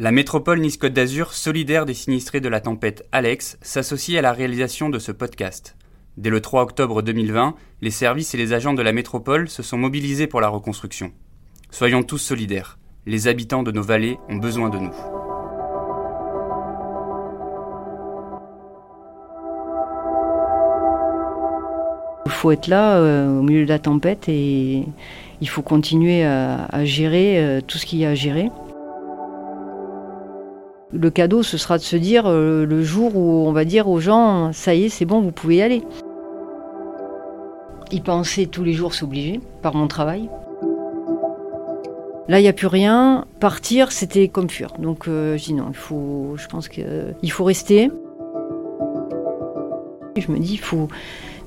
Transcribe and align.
La 0.00 0.12
métropole 0.12 0.60
Nice-Côte 0.60 0.92
d'Azur, 0.92 1.32
solidaire 1.32 1.84
des 1.84 1.92
sinistrés 1.92 2.40
de 2.40 2.48
la 2.48 2.60
tempête 2.60 3.04
Alex, 3.10 3.58
s'associe 3.62 4.16
à 4.16 4.22
la 4.22 4.32
réalisation 4.32 4.90
de 4.90 5.00
ce 5.00 5.10
podcast. 5.10 5.76
Dès 6.16 6.30
le 6.30 6.40
3 6.40 6.62
octobre 6.62 7.02
2020, 7.02 7.56
les 7.80 7.90
services 7.90 8.32
et 8.32 8.38
les 8.38 8.52
agents 8.52 8.74
de 8.74 8.82
la 8.82 8.92
métropole 8.92 9.48
se 9.48 9.64
sont 9.64 9.76
mobilisés 9.76 10.28
pour 10.28 10.40
la 10.40 10.46
reconstruction. 10.46 11.10
Soyons 11.72 12.04
tous 12.04 12.18
solidaires. 12.18 12.78
Les 13.06 13.26
habitants 13.26 13.64
de 13.64 13.72
nos 13.72 13.82
vallées 13.82 14.18
ont 14.28 14.36
besoin 14.36 14.70
de 14.70 14.78
nous. 14.78 14.94
Il 22.26 22.30
faut 22.30 22.52
être 22.52 22.68
là 22.68 22.98
euh, 22.98 23.40
au 23.40 23.42
milieu 23.42 23.64
de 23.64 23.68
la 23.68 23.80
tempête 23.80 24.28
et 24.28 24.84
il 25.40 25.48
faut 25.48 25.62
continuer 25.62 26.24
à, 26.24 26.84
gérer 26.84 27.40
euh, 27.40 27.60
tout 27.60 27.78
ce 27.78 27.86
qu'il 27.86 27.98
y 27.98 28.04
a 28.04 28.10
à 28.10 28.14
gérer. 28.14 28.48
Le 30.92 31.10
cadeau, 31.10 31.42
ce 31.42 31.58
sera 31.58 31.76
de 31.76 31.82
se 31.82 31.96
dire 31.96 32.24
euh, 32.26 32.64
le 32.64 32.82
jour 32.82 33.16
où 33.16 33.46
on 33.46 33.52
va 33.52 33.64
dire 33.64 33.88
aux 33.88 34.00
gens, 34.00 34.52
ça 34.52 34.74
y 34.74 34.84
est, 34.84 34.88
c'est 34.88 35.04
bon, 35.04 35.20
vous 35.20 35.32
pouvez 35.32 35.56
y 35.56 35.62
aller. 35.62 35.82
Y 37.90 38.00
penser 38.00 38.46
tous 38.46 38.64
les 38.64 38.72
jours, 38.72 38.94
c'est 38.94 39.04
obligé, 39.04 39.40
par 39.62 39.74
mon 39.74 39.86
travail. 39.86 40.28
Là, 42.28 42.40
il 42.40 42.42
n'y 42.42 42.48
a 42.48 42.52
plus 42.52 42.66
rien. 42.66 43.26
Partir, 43.40 43.92
c'était 43.92 44.28
comme 44.28 44.50
fuir. 44.50 44.72
Donc, 44.78 45.04
je 45.06 45.42
dis 45.42 45.54
non, 45.54 45.66
il 45.70 45.76
faut, 45.76 46.34
je 46.36 46.46
pense 46.46 46.68
qu'il 46.68 47.32
faut 47.32 47.44
rester. 47.44 47.90
Je 50.16 50.30
me 50.30 50.38
dis, 50.38 50.54
il 50.54 50.60
faut, 50.60 50.88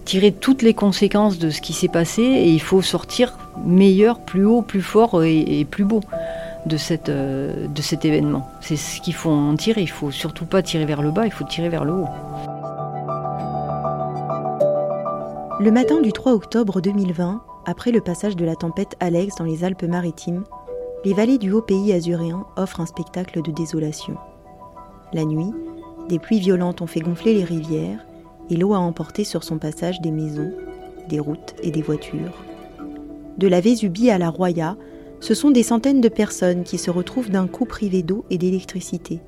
tirer 0.05 0.31
toutes 0.31 0.61
les 0.61 0.73
conséquences 0.73 1.37
de 1.37 1.49
ce 1.49 1.61
qui 1.61 1.73
s'est 1.73 1.87
passé 1.87 2.21
et 2.21 2.49
il 2.49 2.61
faut 2.61 2.81
sortir 2.81 3.37
meilleur, 3.65 4.19
plus 4.19 4.45
haut, 4.45 4.61
plus 4.61 4.81
fort 4.81 5.23
et, 5.23 5.65
plus 5.69 5.85
beau 5.85 6.01
de, 6.65 6.77
cette, 6.77 7.09
euh, 7.09 7.67
de 7.67 7.81
cet 7.81 8.05
événement. 8.05 8.47
C'est 8.61 8.75
ce 8.75 9.01
qu'il 9.01 9.13
faut 9.13 9.29
en 9.29 9.55
tirer. 9.55 9.81
Il 9.81 9.89
faut 9.89 10.11
surtout 10.11 10.45
pas 10.45 10.61
tirer 10.61 10.85
vers 10.85 11.01
le 11.01 11.11
bas, 11.11 11.25
il 11.25 11.31
faut 11.31 11.45
tirer 11.45 11.69
vers 11.69 11.85
le 11.85 11.93
haut. 11.93 12.07
Le 15.59 15.71
matin 15.71 16.01
du 16.01 16.11
3 16.11 16.33
octobre 16.33 16.81
2020, 16.81 17.43
après 17.65 17.91
le 17.91 18.01
passage 18.01 18.35
de 18.35 18.45
la 18.45 18.55
tempête 18.55 18.95
Alex 18.99 19.35
dans 19.35 19.45
les 19.45 19.63
Alpes-Maritimes, 19.63 20.43
les 21.05 21.13
vallées 21.13 21.37
du 21.37 21.51
haut 21.51 21.61
pays 21.61 21.93
azuréen 21.93 22.45
offrent 22.55 22.81
un 22.81 22.85
spectacle 22.85 23.41
de 23.41 23.51
désolation. 23.51 24.15
La 25.13 25.25
nuit, 25.25 25.51
des 26.09 26.19
pluies 26.19 26.39
violentes 26.39 26.81
ont 26.81 26.87
fait 26.87 26.99
gonfler 26.99 27.33
les 27.33 27.43
rivières 27.43 28.05
et 28.49 28.55
l'eau 28.55 28.73
a 28.73 28.79
emporté 28.79 29.23
sur 29.23 29.43
son 29.43 29.57
passage 29.57 30.01
des 30.01 30.11
maisons, 30.11 30.51
des 31.09 31.19
routes 31.19 31.55
et 31.61 31.71
des 31.71 31.81
voitures. 31.81 32.43
De 33.37 33.47
la 33.47 33.61
Vésubie 33.61 34.09
à 34.09 34.17
la 34.17 34.29
Roya, 34.29 34.75
ce 35.21 35.35
sont 35.35 35.51
des 35.51 35.63
centaines 35.63 36.01
de 36.01 36.09
personnes 36.09 36.63
qui 36.63 36.79
se 36.79 36.89
retrouvent 36.89 37.29
d'un 37.29 37.47
coup 37.47 37.65
privées 37.65 38.01
d'eau 38.01 38.25
et 38.31 38.39
d'électricité. 38.39 39.21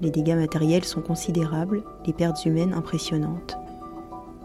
Les 0.00 0.10
dégâts 0.10 0.36
matériels 0.36 0.84
sont 0.84 1.02
considérables, 1.02 1.82
les 2.06 2.12
pertes 2.12 2.46
humaines 2.46 2.72
impressionnantes. 2.72 3.58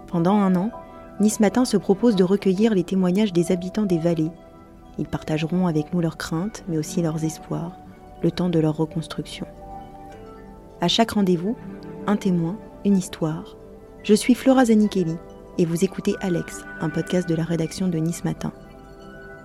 Pendant 0.08 0.36
un 0.36 0.56
an, 0.56 0.72
Nice 1.20 1.40
Matin 1.40 1.64
se 1.64 1.78
propose 1.78 2.16
de 2.16 2.24
recueillir 2.24 2.74
les 2.74 2.84
témoignages 2.84 3.34
des 3.34 3.52
habitants 3.52 3.86
des 3.86 4.00
vallées. 4.00 4.32
Ils 4.98 5.08
partageront 5.08 5.68
avec 5.68 5.94
nous 5.94 6.02
leurs 6.02 6.18
craintes, 6.18 6.64
mais 6.68 6.80
aussi 6.80 7.04
leurs 7.04 7.24
espoirs, 7.24 7.78
le 8.24 8.32
temps 8.32 8.50
de 8.50 8.60
leur 8.60 8.76
reconstruction. 8.76 9.46
À 10.82 10.88
chaque 10.88 11.12
rendez-vous, 11.12 11.56
un 12.08 12.18
témoin, 12.18 12.58
une 12.84 12.98
histoire, 12.98 13.58
je 14.02 14.16
suis 14.16 14.34
Flora 14.34 14.66
Zanichelli 14.66 15.18
et 15.60 15.66
vous 15.66 15.86
écoutez 15.86 16.16
Alex, 16.20 16.66
un 16.82 16.90
podcast 16.90 17.30
de 17.30 17.36
la 17.36 17.44
rédaction 17.44 17.88
de 17.88 18.00
Nice 18.00 18.24
Matin. 18.24 18.52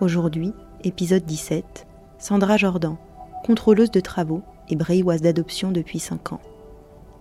Aujourd'hui, 0.01 0.55
épisode 0.85 1.25
17, 1.25 1.87
Sandra 2.19 2.57
Jordan, 2.57 2.97
contrôleuse 3.45 3.91
de 3.91 4.01
travaux 4.01 4.43
et 4.69 4.77
brailloise 4.77 5.23
d'adoption 5.23 5.73
depuis 5.73 5.99
5 5.99 6.33
ans. 6.33 6.41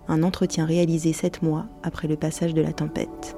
Un 0.06 0.22
entretien 0.22 0.64
réalisé 0.64 1.12
7 1.12 1.42
mois 1.42 1.66
après 1.82 2.06
le 2.06 2.16
passage 2.16 2.54
de 2.54 2.62
la 2.62 2.72
tempête. 2.72 3.36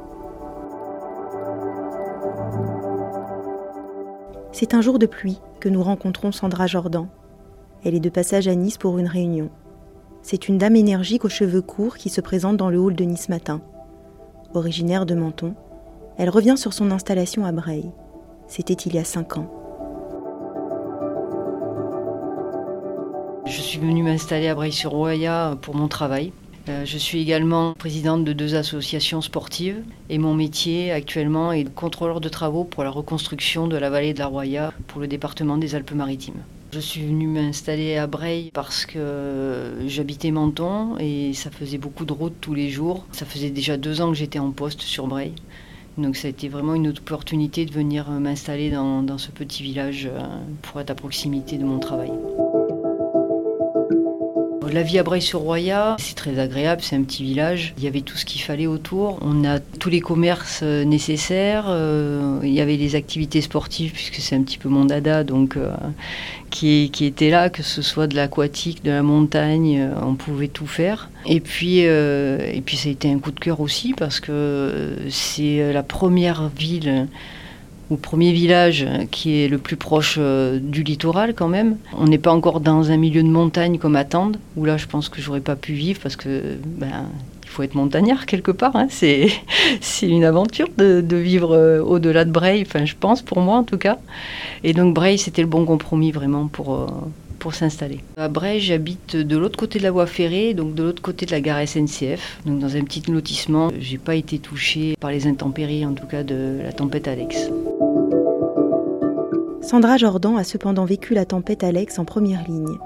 C'est 4.53 4.75
un 4.75 4.83
jour 4.83 4.99
de 4.99 5.07
pluie 5.07 5.41
que 5.59 5.69
nous 5.69 5.83
rencontrons 5.83 6.33
Sandra 6.33 6.67
Jordan. 6.67 7.09
Elle 7.85 7.95
est 7.95 8.01
de 8.01 8.11
passage 8.11 8.47
à 8.47 8.55
Nice 8.55 8.77
pour 8.77 8.99
une 8.99 9.07
réunion. 9.07 9.49
C'est 10.23 10.49
une 10.49 10.59
dame 10.59 10.77
énergique 10.77 11.25
aux 11.25 11.31
cheveux 11.31 11.63
courts 11.63 11.97
qui 11.97 12.11
se 12.11 12.21
présente 12.21 12.59
dans 12.59 12.69
le 12.69 12.79
hall 12.79 12.95
de 12.95 13.05
Nice 13.05 13.31
Matin. 13.31 13.63
Originaire 14.53 15.07
de 15.07 15.15
Menton, 15.15 15.55
elle 16.19 16.29
revient 16.29 16.59
sur 16.59 16.75
son 16.75 16.91
installation 16.91 17.47
à 17.47 17.53
Breil. 17.53 17.91
C'était 18.49 18.75
il 18.75 18.95
y 18.95 18.99
a 18.99 19.05
cinq 19.05 19.39
ans. 19.39 19.60
Suis 23.81 23.89
venue 23.89 24.03
m'installer 24.03 24.49
à 24.49 24.55
Breil-sur-Roya 24.55 25.57
pour 25.63 25.75
mon 25.75 25.89
travail. 25.89 26.33
Euh, 26.69 26.85
je 26.85 26.99
suis 26.99 27.23
également 27.23 27.73
présidente 27.73 28.27
de 28.27 28.35
deux 28.35 28.55
associations 28.55 29.23
sportives 29.23 29.83
et 30.11 30.19
mon 30.19 30.35
métier 30.35 30.93
actuellement 30.93 31.51
est 31.51 31.65
contrôleur 31.73 32.21
de 32.21 32.29
travaux 32.29 32.65
pour 32.65 32.85
la 32.85 32.91
reconstruction 32.91 33.69
de 33.69 33.79
la 33.79 33.89
vallée 33.89 34.13
de 34.13 34.19
la 34.19 34.27
Roya 34.27 34.75
pour 34.87 35.01
le 35.01 35.07
département 35.07 35.57
des 35.57 35.75
Alpes-Maritimes. 35.75 36.43
Je 36.73 36.79
suis 36.79 37.07
venue 37.07 37.27
m'installer 37.27 37.97
à 37.97 38.07
Breil 38.07 38.51
parce 38.53 38.85
que 38.85 39.73
j'habitais 39.87 40.31
Menton 40.31 40.99
et 40.99 41.33
ça 41.33 41.51
faisait 41.51 41.79
beaucoup 41.79 42.05
de 42.05 42.13
routes 42.13 42.39
tous 42.39 42.53
les 42.53 42.69
jours. 42.69 43.07
Ça 43.13 43.25
faisait 43.25 43.49
déjà 43.49 43.79
deux 43.79 44.03
ans 44.03 44.11
que 44.11 44.17
j'étais 44.19 44.39
en 44.39 44.51
poste 44.51 44.83
sur 44.83 45.07
Breil. 45.07 45.33
Donc 45.97 46.17
ça 46.17 46.29
a 46.29 46.31
été 46.31 46.51
vraiment 46.51 46.75
une 46.75 46.89
opportunité 46.89 47.65
de 47.65 47.73
venir 47.73 48.11
m'installer 48.11 48.71
dans, 48.71 49.03
dans 49.03 49.19
ce 49.19 49.31
petit 49.31 49.63
village 49.63 50.07
euh, 50.13 50.21
pour 50.61 50.83
être 50.83 50.91
à 50.91 50.95
proximité 50.95 51.57
de 51.57 51.65
mon 51.65 51.79
travail. 51.79 52.11
La 54.73 54.83
vie 54.83 55.01
à 55.01 55.03
Breil-sur-Roya, 55.03 55.97
c'est 55.99 56.15
très 56.15 56.39
agréable, 56.39 56.81
c'est 56.83 56.95
un 56.95 57.03
petit 57.03 57.25
village. 57.25 57.75
Il 57.79 57.83
y 57.83 57.89
avait 57.89 58.03
tout 58.03 58.17
ce 58.17 58.25
qu'il 58.25 58.41
fallait 58.41 58.69
autour. 58.69 59.19
On 59.21 59.45
a 59.45 59.59
tous 59.59 59.91
les 59.91 60.01
commerces 60.01 60.61
euh, 60.63 60.85
nécessaires. 60.85 61.65
Euh, 61.69 62.39
il 62.45 62.53
y 62.53 62.61
avait 62.61 62.77
les 62.77 62.95
activités 62.95 63.41
sportives, 63.41 63.91
puisque 63.93 64.17
c'est 64.17 64.37
un 64.37 64.43
petit 64.43 64.59
peu 64.59 64.69
mon 64.69 64.85
dada, 64.85 65.25
donc 65.25 65.57
euh, 65.57 65.73
qui, 66.51 66.89
étaient 67.01 67.31
là, 67.31 67.51
que 67.51 67.65
ce 67.65 67.83
soit 67.83 68.07
de 68.07 68.15
l'aquatique, 68.15 68.85
de 68.85 68.93
la 68.93 69.03
montagne, 69.03 69.91
on 70.03 70.15
pouvait 70.15 70.49
tout 70.49 70.69
faire. 70.69 71.11
Et 71.27 71.41
puis, 71.41 71.79
et 71.79 72.63
puis 72.65 72.77
ça 72.77 72.89
a 72.89 72.93
été 72.93 73.11
un 73.11 73.19
coup 73.19 73.33
de 73.33 73.41
cœur 73.41 73.61
aussi, 73.61 73.95
parce 73.95 74.21
que 74.21 74.97
c'est 75.09 75.73
la 75.73 75.83
première 75.83 76.49
ville 76.49 77.09
au 77.91 77.97
premier 77.97 78.33
village 78.33 78.87
qui 79.11 79.43
est 79.43 79.49
le 79.49 79.59
plus 79.59 79.77
proche 79.77 80.17
euh, 80.19 80.59
du 80.61 80.83
littoral 80.83 81.35
quand 81.35 81.49
même. 81.49 81.77
On 81.97 82.07
n'est 82.07 82.19
pas 82.19 82.33
encore 82.33 82.61
dans 82.61 82.91
un 82.91 82.97
milieu 82.97 83.23
de 83.23 83.29
montagne 83.29 83.79
comme 83.79 83.97
à 83.97 84.05
où 84.57 84.65
là 84.65 84.77
je 84.77 84.87
pense 84.87 85.09
que 85.09 85.21
j'aurais 85.21 85.41
pas 85.41 85.57
pu 85.57 85.73
vivre 85.73 86.01
parce 86.03 86.17
que 86.17 86.57
ben, 86.65 87.07
il 87.45 87.49
faut 87.49 87.63
être 87.63 87.75
montagnard 87.75 88.27
quelque 88.27 88.51
part. 88.51 88.75
Hein. 88.77 88.87
C'est, 88.91 89.29
une 90.03 90.25
aventure 90.25 90.69
de, 90.79 91.01
de 91.01 91.17
vivre 91.17 91.55
euh, 91.55 91.81
au-delà 91.81 92.25
de 92.25 92.31
Breil, 92.31 92.65
enfin 92.67 92.85
je 92.85 92.95
pense 92.99 93.23
pour 93.23 93.41
moi 93.41 93.57
en 93.57 93.65
tout 93.65 93.79
cas. 93.79 93.99
Et 94.65 94.73
donc 94.73 94.95
Breil 94.95 95.19
c'était 95.19 95.43
le 95.43 95.49
bon 95.49 95.65
compromis 95.65 96.13
vraiment 96.13 96.47
pour, 96.47 96.75
euh, 96.75 96.87
pour 97.41 97.55
s'installer. 97.55 98.01
À 98.17 98.29
Breil, 98.29 98.61
j'habite 98.61 99.17
de 99.17 99.37
l'autre 99.37 99.59
côté 99.59 99.79
de 99.81 99.85
la 99.85 99.91
voie 99.91 100.07
ferrée, 100.07 100.55
donc 100.55 100.75
de 100.75 100.85
l'autre 100.85 101.03
côté 101.03 101.27
de 101.27 101.33
la 101.33 101.41
gare 101.41 101.67
SNCF, 101.67 102.39
donc 102.47 102.61
dans 102.61 102.77
un 102.77 102.83
petit 102.83 103.03
lotissement. 103.11 103.71
J'ai 103.81 103.99
pas 103.99 104.15
été 104.15 104.39
touchée 104.39 104.97
par 105.01 105.11
les 105.11 105.27
intempéries, 105.27 105.85
en 105.85 105.95
tout 105.95 106.07
cas 106.07 106.23
de 106.23 106.61
la 106.63 106.73
tempête 106.73 107.09
Alex. 107.09 107.51
Sandra 109.63 109.99
Jordan 109.99 110.39
a 110.39 110.45
cependant 110.45 110.87
vécu 110.87 111.13
la 111.13 111.27
tempête 111.27 111.63
Alex 111.63 111.99
en 111.99 112.07
première 112.07 112.45
ligne. 112.49 112.79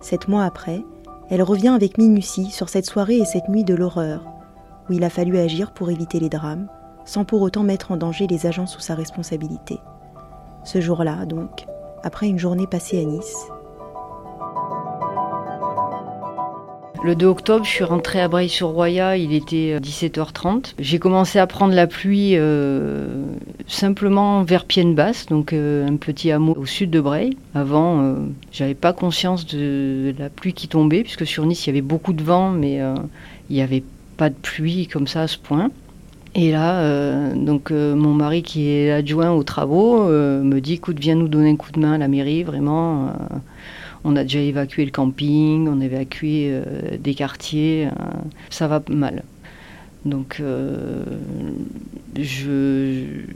Sept 0.00 0.28
mois 0.28 0.44
après, 0.44 0.84
elle 1.30 1.42
revient 1.42 1.68
avec 1.68 1.96
minutie 1.96 2.50
sur 2.50 2.68
cette 2.68 2.84
soirée 2.84 3.16
et 3.16 3.24
cette 3.24 3.48
nuit 3.48 3.64
de 3.64 3.74
l'horreur, 3.74 4.24
où 4.88 4.92
il 4.92 5.02
a 5.02 5.10
fallu 5.10 5.38
agir 5.38 5.72
pour 5.72 5.90
éviter 5.90 6.20
les 6.20 6.28
drames, 6.28 6.68
sans 7.06 7.24
pour 7.24 7.40
autant 7.40 7.62
mettre 7.62 7.90
en 7.90 7.96
danger 7.96 8.26
les 8.26 8.46
agents 8.46 8.66
sous 8.66 8.80
sa 8.80 8.94
responsabilité. 8.94 9.78
Ce 10.62 10.80
jour-là, 10.80 11.24
donc, 11.24 11.66
après 12.02 12.28
une 12.28 12.38
journée 12.38 12.66
passée 12.66 13.00
à 13.00 13.04
Nice, 13.04 13.46
Le 17.02 17.14
2 17.14 17.26
octobre, 17.26 17.64
je 17.64 17.70
suis 17.70 17.84
rentrée 17.84 18.20
à 18.20 18.28
Breil-sur-Roya, 18.28 19.16
il 19.16 19.32
était 19.32 19.78
17h30. 19.80 20.46
Euh, 20.46 20.60
J'ai 20.78 20.98
commencé 20.98 21.38
à 21.38 21.46
prendre 21.46 21.72
la 21.72 21.86
pluie 21.86 22.32
euh, 22.34 23.24
simplement 23.66 24.42
vers 24.42 24.66
Pienne-Basse, 24.66 25.24
donc 25.24 25.54
euh, 25.54 25.88
un 25.88 25.96
petit 25.96 26.30
hameau 26.30 26.54
au 26.60 26.66
sud 26.66 26.90
de 26.90 27.00
Breil. 27.00 27.38
Avant, 27.54 28.02
euh, 28.02 28.14
j'avais 28.52 28.74
pas 28.74 28.92
conscience 28.92 29.46
de 29.46 30.14
la 30.18 30.28
pluie 30.28 30.52
qui 30.52 30.68
tombait, 30.68 31.02
puisque 31.02 31.26
sur 31.26 31.46
Nice, 31.46 31.64
il 31.64 31.70
y 31.70 31.72
avait 31.72 31.80
beaucoup 31.80 32.12
de 32.12 32.22
vent, 32.22 32.50
mais 32.50 32.80
il 33.48 33.56
n'y 33.56 33.62
avait 33.62 33.84
pas 34.18 34.28
de 34.28 34.34
pluie 34.34 34.86
comme 34.86 35.06
ça 35.06 35.22
à 35.22 35.26
ce 35.26 35.38
point. 35.38 35.70
Et 36.34 36.52
là, 36.52 37.32
donc 37.34 37.70
mon 37.70 38.12
mari 38.12 38.42
qui 38.42 38.68
est 38.68 38.92
adjoint 38.92 39.32
aux 39.32 39.42
travaux 39.42 40.04
me 40.04 40.60
dit, 40.60 40.74
écoute, 40.74 40.98
viens 41.00 41.14
nous 41.14 41.28
donner 41.28 41.50
un 41.50 41.56
coup 41.56 41.72
de 41.72 41.80
main 41.80 41.94
à 41.94 41.98
la 41.98 42.08
mairie, 42.08 42.44
vraiment 42.44 43.12
on 44.04 44.16
a 44.16 44.22
déjà 44.22 44.40
évacué 44.40 44.84
le 44.84 44.90
camping, 44.90 45.68
on 45.68 45.80
a 45.80 45.84
évacué 45.84 46.48
euh, 46.50 46.62
des 46.98 47.14
quartiers. 47.14 47.86
Euh, 47.86 47.90
ça 48.50 48.68
va 48.68 48.82
mal. 48.88 49.22
Donc 50.04 50.38
euh, 50.40 51.04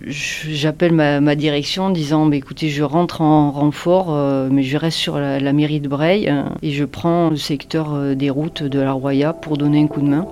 j'appelle 0.07 0.93
ma, 0.93 1.35
direction 1.35 1.85
en 1.85 1.91
disant 1.91 2.27
bah, 2.27 2.37
écoutez, 2.37 2.71
je 2.71 2.83
rentre 2.83 3.21
en 3.21 3.51
renfort, 3.51 4.15
euh, 4.15 4.49
mais 4.51 4.63
je 4.63 4.79
reste 4.79 4.97
sur 4.97 5.19
la, 5.19 5.53
mairie 5.53 5.81
de 5.81 5.89
Breil 5.89 6.29
hein, 6.29 6.55
et 6.63 6.71
je 6.71 6.85
prends 6.85 7.29
le 7.29 7.37
secteur 7.37 7.93
euh, 7.93 8.15
des 8.15 8.31
routes 8.31 8.63
de 8.63 8.81
la 8.81 8.93
Roya 8.93 9.35
pour 9.35 9.59
donner 9.59 9.83
un 9.83 9.87
coup 9.89 10.01
de 10.01 10.09
main. 10.09 10.27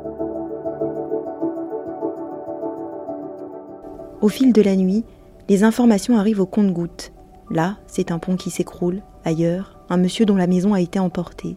Au 4.23 4.29
fil 4.29 4.55
de 4.55 4.63
la 4.63 4.77
nuit, 4.77 5.05
les 5.51 5.65
informations 5.65 6.17
arrivent 6.17 6.41
au 6.41 6.47
compte-gouttes. 6.47 7.13
Là, 7.51 7.77
c'est 7.87 8.11
un 8.11 8.19
pont 8.19 8.37
qui 8.37 8.51
s'écroule. 8.51 9.03
Ailleurs, 9.25 9.72
un 9.93 9.99
monsieur 9.99 10.27
dont 10.27 10.37
la 10.37 10.47
maison 10.47 10.75
a 10.75 10.81
été 10.81 10.99
emportée. 10.99 11.57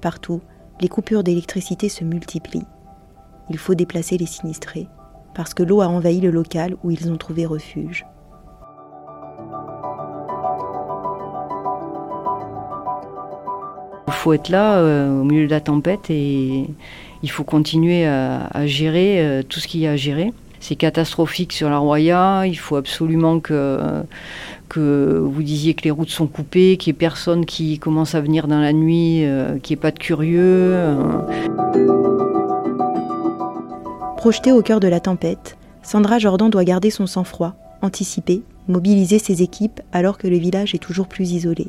Partout, 0.00 0.40
les 0.80 0.88
coupures 0.88 1.24
d'électricité 1.24 1.88
se 1.88 2.04
multiplient 2.04 2.66
il 3.50 3.58
faut 3.58 3.74
déplacer 3.74 4.16
les 4.16 4.26
sinistrés, 4.26 4.88
parce 5.34 5.54
que 5.54 5.62
l'eau 5.62 5.80
a 5.80 5.88
envahi 5.88 6.20
le 6.20 6.30
local 6.30 6.76
où 6.82 6.90
ils 6.90 7.10
ont 7.10 7.16
trouvé 7.16 7.46
refuge. 7.46 8.06
Il 14.06 14.12
faut 14.12 14.32
être 14.32 14.48
là 14.48 14.78
euh, 14.78 15.20
au 15.20 15.24
milieu 15.24 15.46
de 15.46 15.50
la 15.50 15.60
tempête 15.60 16.08
et 16.08 16.70
il 17.22 17.30
faut 17.30 17.44
continuer 17.44 18.06
à, 18.06 18.66
gérer 18.66 19.20
euh, 19.20 19.42
tout 19.42 19.60
ce 19.60 19.68
qu'il 19.68 19.80
y 19.80 19.86
a 19.86 19.92
à 19.92 19.96
gérer. 19.96 20.32
C'est 20.66 20.76
catastrophique 20.76 21.52
sur 21.52 21.68
la 21.68 21.76
Roya, 21.76 22.46
il 22.46 22.58
faut 22.58 22.76
absolument 22.76 23.38
que, 23.38 23.78
que 24.70 25.18
vous 25.22 25.42
disiez 25.42 25.74
que 25.74 25.82
les 25.82 25.90
routes 25.90 26.08
sont 26.08 26.26
coupées, 26.26 26.78
qu'il 26.78 26.90
n'y 26.90 26.96
ait 26.96 26.98
personne 27.00 27.44
qui 27.44 27.78
commence 27.78 28.14
à 28.14 28.22
venir 28.22 28.48
dans 28.48 28.60
la 28.60 28.72
nuit, 28.72 29.26
euh, 29.26 29.58
qu'il 29.58 29.76
n'y 29.76 29.80
ait 29.80 29.82
pas 29.82 29.90
de 29.90 29.98
curieux. 29.98 30.74
Projetée 34.16 34.52
au 34.52 34.62
cœur 34.62 34.80
de 34.80 34.88
la 34.88 35.00
tempête, 35.00 35.58
Sandra 35.82 36.18
Jordan 36.18 36.48
doit 36.48 36.64
garder 36.64 36.88
son 36.88 37.06
sang-froid, 37.06 37.56
anticiper, 37.82 38.42
mobiliser 38.66 39.18
ses 39.18 39.42
équipes 39.42 39.82
alors 39.92 40.16
que 40.16 40.28
le 40.28 40.38
village 40.38 40.74
est 40.74 40.78
toujours 40.78 41.08
plus 41.08 41.32
isolé. 41.32 41.66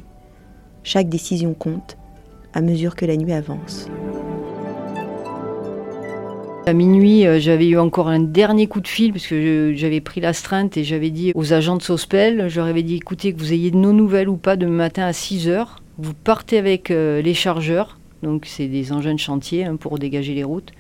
Chaque 0.84 1.10
décision 1.10 1.54
compte, 1.54 1.98
à 2.54 2.62
mesure 2.62 2.96
que 2.96 3.06
la 3.06 3.18
nuit 3.18 3.34
avance. 3.34 3.90
À 6.68 6.74
minuit, 6.74 7.28
euh, 7.28 7.40
j'avais 7.40 7.68
eu 7.68 7.78
encore 7.78 8.08
un 8.08 8.20
dernier 8.20 8.66
coup 8.66 8.82
de 8.82 8.88
fil 8.88 9.14
parce 9.14 9.28
que 9.28 9.74
j'avais 9.76 10.02
pris 10.02 10.20
l'astreinte 10.20 10.78
et 10.78 10.84
j'avais 10.84 11.12
dit 11.12 11.32
aux 11.36 11.54
agents 11.54 11.78
de 11.78 11.84
Sospel, 11.84 12.50
je 12.50 12.60
leur 12.60 12.66
avais 12.66 12.82
dit 12.82 12.96
écoutez, 12.96 13.34
que 13.34 13.40
vous 13.40 13.54
ayez 13.54 13.70
de 13.70 13.78
nos 13.78 13.94
nouvelles 13.94 14.28
ou 14.28 14.36
pas 14.36 14.56
demain 14.56 14.78
matin 14.78 15.06
à 15.06 15.14
6 15.14 15.48
heures, 15.48 15.84
vous 16.00 16.16
partez 16.16 16.58
avec 16.58 16.90
euh, 16.90 17.22
les 17.22 17.36
chargeurs, 17.36 18.00
donc 18.24 18.48
c'est 18.48 18.66
des 18.66 18.92
engins 18.92 19.14
de 19.14 19.20
chantier 19.20 19.64
hein, 19.64 19.76
pour 19.76 20.00
dégager 20.00 20.34
les 20.34 20.44
routes 20.44 20.72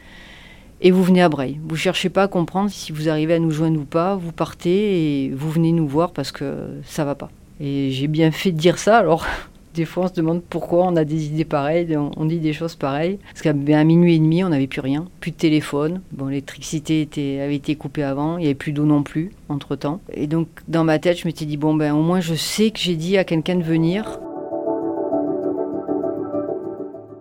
et 0.82 0.90
vous 0.90 1.04
venez 1.04 1.22
à 1.22 1.30
Breil. 1.30 1.60
Vous 1.68 1.76
cherchez 1.76 2.10
pas 2.10 2.24
à 2.24 2.28
comprendre 2.28 2.72
si 2.72 2.92
vous 2.92 3.08
arrivez 3.08 3.36
à 3.36 3.40
nous 3.40 3.52
joindre 3.52 3.80
ou 3.80 3.86
pas, 3.86 4.16
vous 4.16 4.32
partez 4.32 5.26
et 5.26 5.30
vous 5.30 5.52
venez 5.52 5.72
nous 5.72 5.88
voir 5.88 6.14
parce 6.14 6.32
que 6.32 6.80
ça 6.84 7.06
va 7.06 7.14
pas. 7.14 7.30
Et 7.60 7.92
j'ai 7.92 8.08
bien 8.08 8.32
fait 8.32 8.52
de 8.52 8.58
dire 8.58 8.80
ça, 8.80 8.98
alors 8.98 9.28
des 9.75 9.86
fois 9.86 10.06
on 10.06 10.07
se 10.07 10.13
demande 10.13 10.42
pourquoi 10.42 10.86
on 10.86 10.95
a 10.95 11.04
des 11.04 11.27
idées 11.27 11.45
pareilles, 11.45 11.95
on, 11.98 12.25
dit 12.25 12.39
des 12.39 12.54
choses 12.54 12.75
pareilles. 12.75 13.19
Parce 13.31 13.42
qu'à 13.42 13.54
minuit 13.54 14.16
et 14.16 14.19
demi, 14.19 14.44
on 14.44 14.50
n'avait 14.50 14.68
plus 14.68 14.81
rien, 14.81 15.07
plus 15.19 15.31
de 15.31 15.36
téléphone. 15.36 16.01
Bon, 16.12 16.27
l'électricité 16.27 17.07
avait 17.42 17.56
été 17.56 17.75
coupée 17.75 18.04
avant, 18.04 18.38
il 18.38 18.42
n'y 18.42 18.45
avait 18.48 18.56
plus 18.56 18.72
d'eau 18.72 18.86
non 18.86 19.04
plus 19.04 19.31
entre 19.50 19.75
temps. 19.75 20.00
Et 20.13 20.27
donc 20.27 20.48
dans 20.68 20.83
ma 20.83 21.00
tête, 21.00 21.19
je 21.19 21.27
m'étais 21.27 21.45
dit, 21.45 21.57
bon 21.57 21.74
ben 21.75 21.94
au 21.94 22.01
moins 22.01 22.22
je 22.22 22.36
sais 22.36 22.72
que 22.72 22.80
j'ai 22.80 22.95
dit 22.95 23.18
à 23.18 23.24
quelqu'un 23.24 23.56
de 23.56 23.63
venir. 23.63 24.19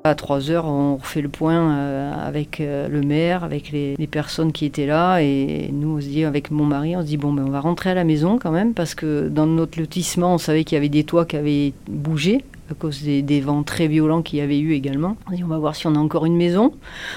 À 0.07 0.15
3 0.15 0.51
heures, 0.51 0.67
on 0.67 0.97
refait 0.97 1.23
le 1.23 1.31
point 1.31 1.79
euh, 1.79 2.13
avec 2.29 2.61
euh, 2.61 2.89
le 2.89 3.01
maire, 3.01 3.43
avec 3.43 3.73
les, 3.73 3.97
personnes 4.07 4.53
qui 4.53 4.67
étaient 4.67 4.85
là. 4.85 5.23
Et 5.23 5.71
nous, 5.73 5.97
on 5.97 6.01
se 6.03 6.07
dit, 6.09 6.25
avec 6.25 6.51
mon 6.51 6.67
mari, 6.67 6.95
on 6.95 7.01
se 7.01 7.07
dit, 7.07 7.17
bon, 7.17 7.33
ben, 7.33 7.43
on 7.47 7.51
va 7.51 7.61
rentrer 7.61 7.89
à 7.89 7.95
la 7.95 8.05
maison 8.05 8.39
quand 8.39 8.51
même, 8.51 8.75
parce 8.75 8.95
que 8.95 9.29
dans 9.29 9.47
notre 9.47 9.81
lotissement, 9.81 10.35
on 10.35 10.39
savait 10.39 10.65
qu'il 10.65 10.77
y 10.77 10.79
avait 10.79 10.91
des 10.91 11.05
toits 11.05 11.25
qui 11.25 11.37
avaient 11.37 11.73
bougé 11.89 12.45
à 12.71 12.75
cause 12.75 13.03
des, 13.03 13.41
vents 13.41 13.63
très 13.63 13.89
violents 13.89 14.21
qu'il 14.21 14.41
y 14.41 14.43
avait 14.43 14.59
eu 14.59 14.75
également. 14.75 15.17
On 15.27 15.35
dit, 15.35 15.43
on 15.43 15.49
va 15.49 15.57
voir 15.57 15.75
si 15.75 15.87
on 15.87 15.95
a 15.95 15.99
encore 15.99 16.27
une 16.27 16.37
maison. 16.37 16.75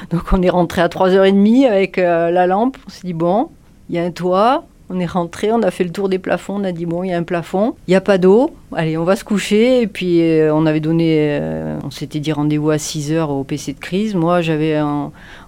Donc 0.10 0.32
on 0.32 0.42
est 0.42 0.50
rentré 0.50 0.80
à 0.80 0.88
3h30 0.88 1.68
avec 1.68 1.98
euh, 1.98 2.32
la 2.32 2.48
lampe. 2.48 2.78
On 2.88 2.90
s'est 2.90 3.06
dit, 3.06 3.14
bon, 3.14 3.50
il 3.90 3.98
y 3.98 4.00
a 4.00 4.04
un 4.04 4.12
toit, 4.12 4.66
on 4.90 5.00
est 5.00 5.06
rentré, 5.06 5.52
on 5.52 5.62
a 5.62 5.72
fait 5.72 5.84
le 5.84 5.92
tour 5.92 6.10
des 6.10 6.20
plafonds, 6.20 6.56
on 6.56 6.64
a 6.64 6.72
dit 6.72 6.86
bon, 6.86 7.04
il 7.04 7.10
y 7.10 7.14
a 7.14 7.18
un 7.18 7.24
plafond, 7.24 7.76
il 7.88 7.92
n'y 7.92 7.96
a 7.96 8.02
pas 8.02 8.18
d'eau, 8.18 8.52
allez, 8.74 8.98
on 8.98 9.04
va 9.04 9.16
se 9.16 9.24
coucher. 9.24 9.82
Et 9.82 9.88
puis 9.88 10.22
euh, 10.22 10.54
on 10.54 10.66
avait 10.66 10.80
donné, 10.80 11.18
euh, 11.20 11.78
on 11.84 11.92
s'était 11.92 12.20
dit 12.20 12.32
rendez-vous 12.32 12.70
à 12.70 12.78
6 12.78 13.12
heures 13.12 13.30
au 13.30 13.44
PC 13.44 13.74
de 13.74 13.80
crise. 13.80 14.16
Moi, 14.16 14.42
j'avais 14.42 14.80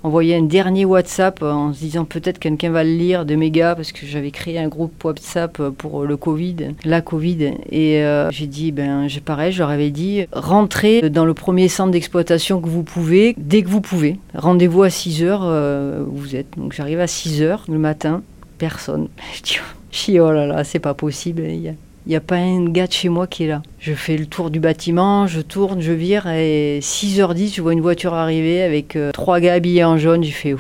envoyé 0.04 0.36
un 0.36 0.44
dernier 0.44 0.86
WhatsApp 0.86 1.42
en 1.42 1.74
se 1.74 1.80
disant 1.80 2.06
peut-être 2.06 2.40
quelqu'un 2.40 2.72
va 2.72 2.84
le 2.84 2.92
lire 2.92 3.26
de 3.26 3.36
méga 3.36 3.76
parce 3.76 3.92
que 3.92 4.06
j'avais 4.06 4.32
créé 4.32 4.60
un 4.60 4.68
groupe 4.68 5.04
WhatsApp 5.04 5.62
pour 5.78 6.04
le 6.04 6.18
Covid, 6.18 6.76
la 6.84 7.02
Covid. 7.02 7.54
Et 7.72 8.04
euh, 8.04 8.30
j'ai 8.32 8.48
dit, 8.48 8.72
ben, 8.72 9.08
j'ai 9.08 9.22
pareil, 9.22 9.52
je 9.52 9.60
leur 9.60 9.70
avais 9.70 9.92
dit 9.92 10.26
rentrez 10.32 11.10
dans 11.10 11.26
le 11.26 11.34
premier 11.34 11.68
centre 11.68 11.92
d'exploitation 11.92 12.62
que 12.62 12.68
vous 12.68 12.84
pouvez, 12.84 13.36
dès 13.38 13.64
que 13.64 13.70
vous 13.70 13.82
pouvez. 13.82 14.18
Rendez-vous 14.36 14.84
à 14.84 14.90
6 14.90 15.24
heures, 15.24 16.06
vous 16.08 16.36
êtes. 16.36 16.58
Donc 16.58 16.74
j'arrive 16.74 17.00
à 17.00 17.08
6 17.08 17.42
heures 17.42 17.64
le 17.68 17.78
matin 17.78 18.22
personne. 18.60 19.08
Je 19.92 20.12
dis, 20.12 20.20
oh 20.20 20.32
là 20.32 20.46
là, 20.46 20.64
c'est 20.64 20.80
pas 20.80 20.94
possible. 20.94 21.44
Il 21.48 21.76
n'y 22.08 22.16
a, 22.16 22.22
pas 22.22 22.36
un 22.36 22.66
gars 22.70 22.88
de 22.88 22.92
chez 22.92 23.10
moi 23.10 23.28
qui 23.28 23.46
est 23.46 23.48
là. 23.48 23.62
Je 23.80 23.94
fais 23.94 24.18
le 24.18 24.26
tour 24.26 24.50
du 24.50 24.60
bâtiment, 24.60 25.28
je 25.28 25.42
tourne, 25.42 25.82
je 25.82 25.92
vire, 25.92 26.28
et 26.28 26.80
6h10, 26.82 27.56
je 27.56 27.62
vois 27.62 27.74
une 27.74 27.82
voiture 27.82 28.14
arriver 28.14 28.62
avec 28.62 28.96
euh, 28.96 29.12
trois 29.12 29.40
gars 29.40 29.54
habillés 29.54 29.84
en 29.84 29.98
jaune. 29.98 30.24
J'ai 30.24 30.32
fait, 30.32 30.56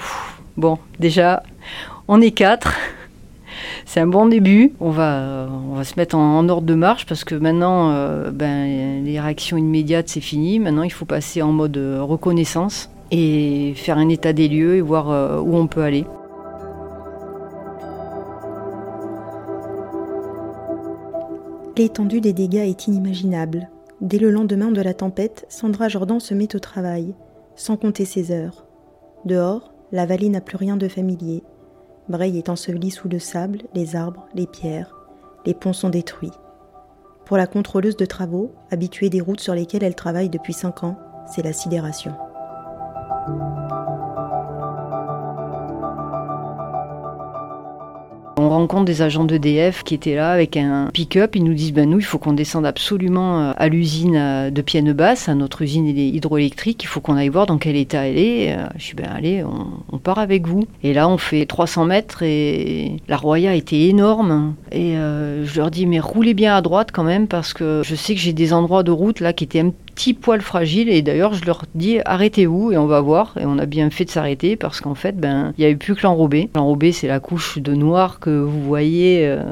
bon, 0.58 0.78
déjà, 1.00 1.44
on 2.08 2.22
est 2.22 2.32
quatre. 2.32 2.74
C'est 3.86 4.00
un 4.00 4.08
bon 4.08 4.28
début. 4.28 4.74
On 4.80 4.92
va, 4.92 5.48
on 5.72 5.76
va 5.76 5.84
se 5.84 5.94
mettre 5.98 6.16
en, 6.16 6.48
ordre 6.50 6.68
de 6.68 6.76
marche 6.76 7.06
parce 7.06 7.24
que 7.24 7.36
maintenant, 7.36 7.92
euh, 7.92 8.32
ben, 8.32 9.04
les 9.04 9.20
réactions 9.20 9.58
immédiates, 9.58 10.10
c'est 10.10 10.22
fini. 10.22 10.60
Maintenant, 10.60 10.84
il 10.84 10.92
faut 10.92 11.06
passer 11.06 11.42
en 11.42 11.52
mode 11.52 11.78
euh, 11.78 12.02
reconnaissance 12.02 12.90
et 13.12 13.74
faire 13.76 13.98
un 13.98 14.08
état 14.08 14.34
des 14.34 14.48
lieux 14.48 14.76
et 14.76 14.82
voir 14.82 15.44
où 15.44 15.58
on 15.58 15.66
peut 15.66 15.82
aller. 15.82 16.06
L'étendue 21.80 22.20
des 22.20 22.34
dégâts 22.34 22.68
est 22.68 22.88
inimaginable. 22.88 23.70
Dès 24.02 24.18
le 24.18 24.32
lendemain 24.32 24.70
de 24.70 24.82
la 24.82 24.94
tempête, 24.94 25.46
Sandra 25.48 25.88
Jordan 25.88 26.20
se 26.20 26.34
met 26.34 26.54
au 26.54 26.60
travail, 26.60 27.16
sans 27.56 27.78
compter 27.78 28.04
ses 28.04 28.32
heures. 28.32 28.66
Dehors, 29.24 29.74
la 29.94 30.06
vallée 30.06 30.28
n'a 30.28 30.42
plus 30.42 30.58
rien 30.58 30.76
de 30.76 30.90
familier. 30.90 31.42
Breil 32.10 32.38
est 32.38 32.50
enseveli 32.50 32.92
sous 32.92 33.08
le 33.08 33.18
sable, 33.18 33.62
les 33.74 33.96
arbres, 33.96 34.28
les 34.36 34.46
pierres. 34.46 34.94
Les 35.46 35.54
ponts 35.54 35.72
sont 35.72 35.88
détruits. 35.88 36.34
Pour 37.24 37.38
la 37.38 37.48
contrôleuse 37.48 37.96
de 37.96 38.06
travaux, 38.06 38.52
habituée 38.72 39.10
des 39.10 39.22
routes 39.22 39.40
sur 39.40 39.56
lesquelles 39.56 39.86
elle 39.86 39.96
travaille 39.96 40.30
depuis 40.30 40.52
cinq 40.52 40.84
ans, 40.84 40.98
c'est 41.34 41.44
la 41.46 41.54
sidération. 41.54 42.12
On 48.42 48.48
rencontre 48.48 48.86
des 48.86 49.02
agents 49.02 49.26
d'EDF 49.26 49.84
qui 49.84 49.94
étaient 49.94 50.16
là 50.16 50.32
avec 50.32 50.56
un 50.56 50.92
pick-up. 50.94 51.36
Ils 51.36 51.44
nous 51.44 51.54
disent 51.54 51.74
ben 51.74 51.90
nous, 51.90 52.00
il 52.00 52.06
faut 52.06 52.20
qu'on 52.20 52.32
descende 52.32 52.66
absolument 52.66 53.42
euh, 53.42 53.52
à 53.58 53.68
l'usine 53.68 54.16
euh, 54.16 54.50
de 54.50 54.62
Pienne-Basse, 54.62 55.28
à 55.28 55.36
notre 55.36 55.62
usine 55.62 55.86
hydroélectrique. 55.86 56.82
Il 56.84 56.88
faut 56.88 57.02
qu'on 57.02 57.18
aille 57.18 57.28
voir 57.28 57.48
dans 57.48 57.58
quel 57.58 57.76
état 57.76 58.08
elle 58.08 58.18
est. 58.18 58.56
Euh, 58.56 58.66
je 58.78 58.84
suis 58.84 58.96
ben 58.96 59.10
allez, 59.14 59.44
on, 59.92 59.98
part 59.98 60.20
avec 60.20 60.48
vous. 60.48 60.66
Et 60.84 60.94
là, 60.94 61.10
on 61.10 61.18
fait 61.18 61.46
300 61.46 61.84
mètres 61.84 62.24
et 62.24 62.96
la 63.10 63.18
Roya 63.18 63.56
était 63.56 63.82
énorme. 63.82 64.56
Et 64.72 64.94
je 64.94 65.58
leur 65.58 65.72
dis 65.72 65.86
mais 65.86 66.00
roulez 66.00 66.34
bien 66.34 66.56
à 66.56 66.62
droite 66.62 66.90
quand 66.92 67.04
même 67.04 67.28
parce 67.28 67.54
que 67.54 67.82
je 67.84 67.96
sais 67.96 68.14
que 68.14 68.20
j'ai 68.20 68.34
des 68.34 68.54
endroits 68.54 68.84
de 68.84 68.92
route 68.92 69.20
là 69.20 69.34
qui 69.34 69.44
étaient 69.44 69.62
un 69.62 69.72
petit 70.00 70.14
poil 70.14 70.40
fragile 70.40 70.88
et 70.88 71.02
d'ailleurs 71.02 71.34
je 71.34 71.44
leur 71.44 71.66
dis 71.76 72.00
arrêtez-vous 72.06 72.72
et 72.72 72.78
on 72.78 72.86
va 72.86 73.02
voir 73.02 73.36
et 73.38 73.46
on 73.46 73.58
a 73.58 73.66
bien 73.66 73.90
fait 73.90 74.06
de 74.06 74.10
s'arrêter 74.10 74.56
parce 74.56 74.80
qu'en 74.80 74.96
fait 74.96 75.18
ben 75.18 75.54
il 75.58 75.62
n'y 75.62 75.66
avait 75.66 75.76
plus 75.76 75.94
que 75.94 76.04
l'enrobé. 76.04 76.50
L'enrobé 76.56 76.94
c'est 76.94 77.10
la 77.10 77.20
couche 77.20 77.58
de 77.58 77.74
noir 77.74 78.22
que 78.22 78.30
vous 78.30 78.62
voyez 78.62 79.28
euh, 79.28 79.44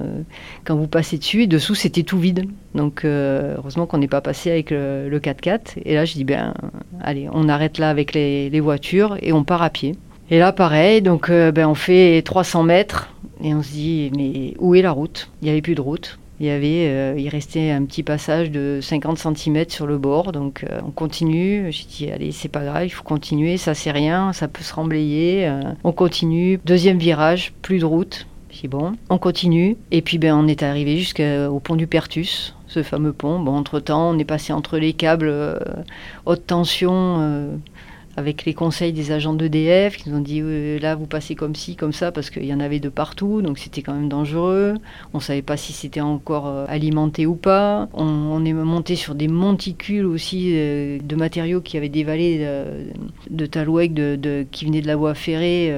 quand 0.63 0.77
vous 0.77 0.87
passez 0.87 1.17
dessus 1.17 1.43
et 1.43 1.47
dessous 1.47 1.75
c'était 1.75 2.03
tout 2.03 2.17
vide. 2.17 2.45
Donc 2.75 3.03
euh, 3.03 3.55
heureusement 3.57 3.87
qu'on 3.87 3.97
n'est 3.97 4.07
pas 4.07 4.21
passé 4.21 4.49
avec 4.49 4.71
le, 4.71 5.19
4x4 5.19 5.79
et 5.83 5.95
là 5.95 6.05
je 6.05 6.13
dis 6.13 6.23
ben 6.23 6.53
allez 7.01 7.27
on 7.33 7.49
arrête 7.49 7.77
là 7.77 7.89
avec 7.89 8.13
les, 8.13 8.59
voitures 8.61 9.17
et 9.21 9.33
on 9.33 9.43
part 9.43 9.61
à 9.61 9.69
pied. 9.69 9.95
Et 10.29 10.39
là 10.39 10.51
pareil 10.51 11.01
donc 11.01 11.29
euh, 11.29 11.51
ben 11.51 11.67
on 11.67 11.75
fait 11.75 12.21
300 12.21 12.63
mètres 12.63 13.13
et 13.41 13.53
on 13.53 13.63
se 13.63 13.71
dit 13.71 14.11
mais 14.15 14.55
où 14.59 14.75
est 14.75 14.81
la 14.81 14.91
route? 14.91 15.29
Il 15.41 15.45
n'y 15.45 15.51
avait 15.51 15.61
plus 15.61 15.75
de 15.75 15.81
route. 15.81 16.19
Il 16.39 16.45
y 16.45 16.51
avait, 16.51 16.87
euh, 16.89 17.15
il 17.17 17.29
restait 17.29 17.71
un 17.71 17.83
petit 17.85 18.03
passage 18.03 18.51
de 18.51 18.77
50 18.79 19.17
cm 19.17 19.69
sur 19.69 19.87
le 19.87 19.97
bord, 19.97 20.31
donc 20.31 20.63
euh, 20.63 20.81
on 20.85 20.91
continue. 20.91 21.71
J'ai 21.71 21.85
dit 21.85 22.11
allez, 22.11 22.31
c'est 22.31 22.49
pas 22.49 22.63
grave, 22.63 22.85
il 22.85 22.91
faut 22.91 23.03
continuer, 23.03 23.57
ça 23.57 23.73
c'est 23.73 23.89
rien, 23.89 24.33
ça 24.33 24.47
peut 24.47 24.61
se 24.61 24.73
remblayer. 24.73 25.51
On 25.83 25.91
continue. 25.91 26.59
Deuxième 26.63 26.99
virage, 26.99 27.53
plus 27.63 27.79
de 27.79 27.85
route. 27.85 28.27
J'ai 28.51 28.67
bon, 28.67 28.93
on 29.09 29.17
continue. 29.17 29.77
Et 29.89 30.03
puis 30.03 30.19
ben 30.19 30.35
on 30.35 30.47
est 30.47 30.61
arrivé 30.61 30.97
jusqu'au 30.97 31.59
pont 31.59 31.75
du 31.75 31.87
Pertus, 31.87 32.55
ce 32.67 32.83
fameux 32.83 33.13
pont. 33.13 33.39
Bon, 33.39 33.55
entre 33.55 33.79
temps, 33.79 34.11
on 34.11 34.19
est 34.19 34.25
passé 34.25 34.53
entre 34.53 34.77
les 34.77 34.93
câbles 34.93 35.33
haute 36.25 36.45
tension 36.45 37.59
avec 38.17 38.45
les 38.45 38.53
conseils 38.53 38.93
des 38.93 39.11
agents 39.11 39.33
d'EDF 39.33 39.95
qui 39.95 40.09
nous 40.09 40.17
ont 40.17 40.21
dit 40.21 40.41
là 40.79 40.95
vous 40.95 41.05
passez 41.05 41.35
comme 41.35 41.55
ci, 41.55 41.75
comme 41.75 41.93
ça, 41.93 42.11
parce 42.11 42.29
qu'il 42.29 42.45
y 42.45 42.53
en 42.53 42.59
avait 42.59 42.79
de 42.79 42.89
partout, 42.89 43.41
donc 43.41 43.59
c'était 43.59 43.81
quand 43.81 43.93
même 43.93 44.09
dangereux. 44.09 44.73
On 45.13 45.19
ne 45.19 45.23
savait 45.23 45.41
pas 45.41 45.55
si 45.55 45.71
c'était 45.71 46.01
encore 46.01 46.47
euh, 46.47 46.65
alimenté 46.67 47.25
ou 47.25 47.35
pas. 47.35 47.87
On, 47.93 48.43
est 48.43 48.53
monté 48.53 48.95
sur 48.95 49.15
des 49.15 49.27
monticules 49.27 50.05
aussi 50.05 50.51
euh, 50.55 50.99
de 51.01 51.15
matériaux 51.15 51.61
qui 51.61 51.77
avaient 51.77 51.89
des 51.89 52.03
vallées 52.03 52.39
de, 53.29 53.45
Talouec 53.45 53.93
de, 53.93 54.45
qui 54.51 54.65
venaient 54.65 54.81
de 54.81 54.87
la 54.87 54.95
voie 54.95 55.13
ferrée. 55.13 55.73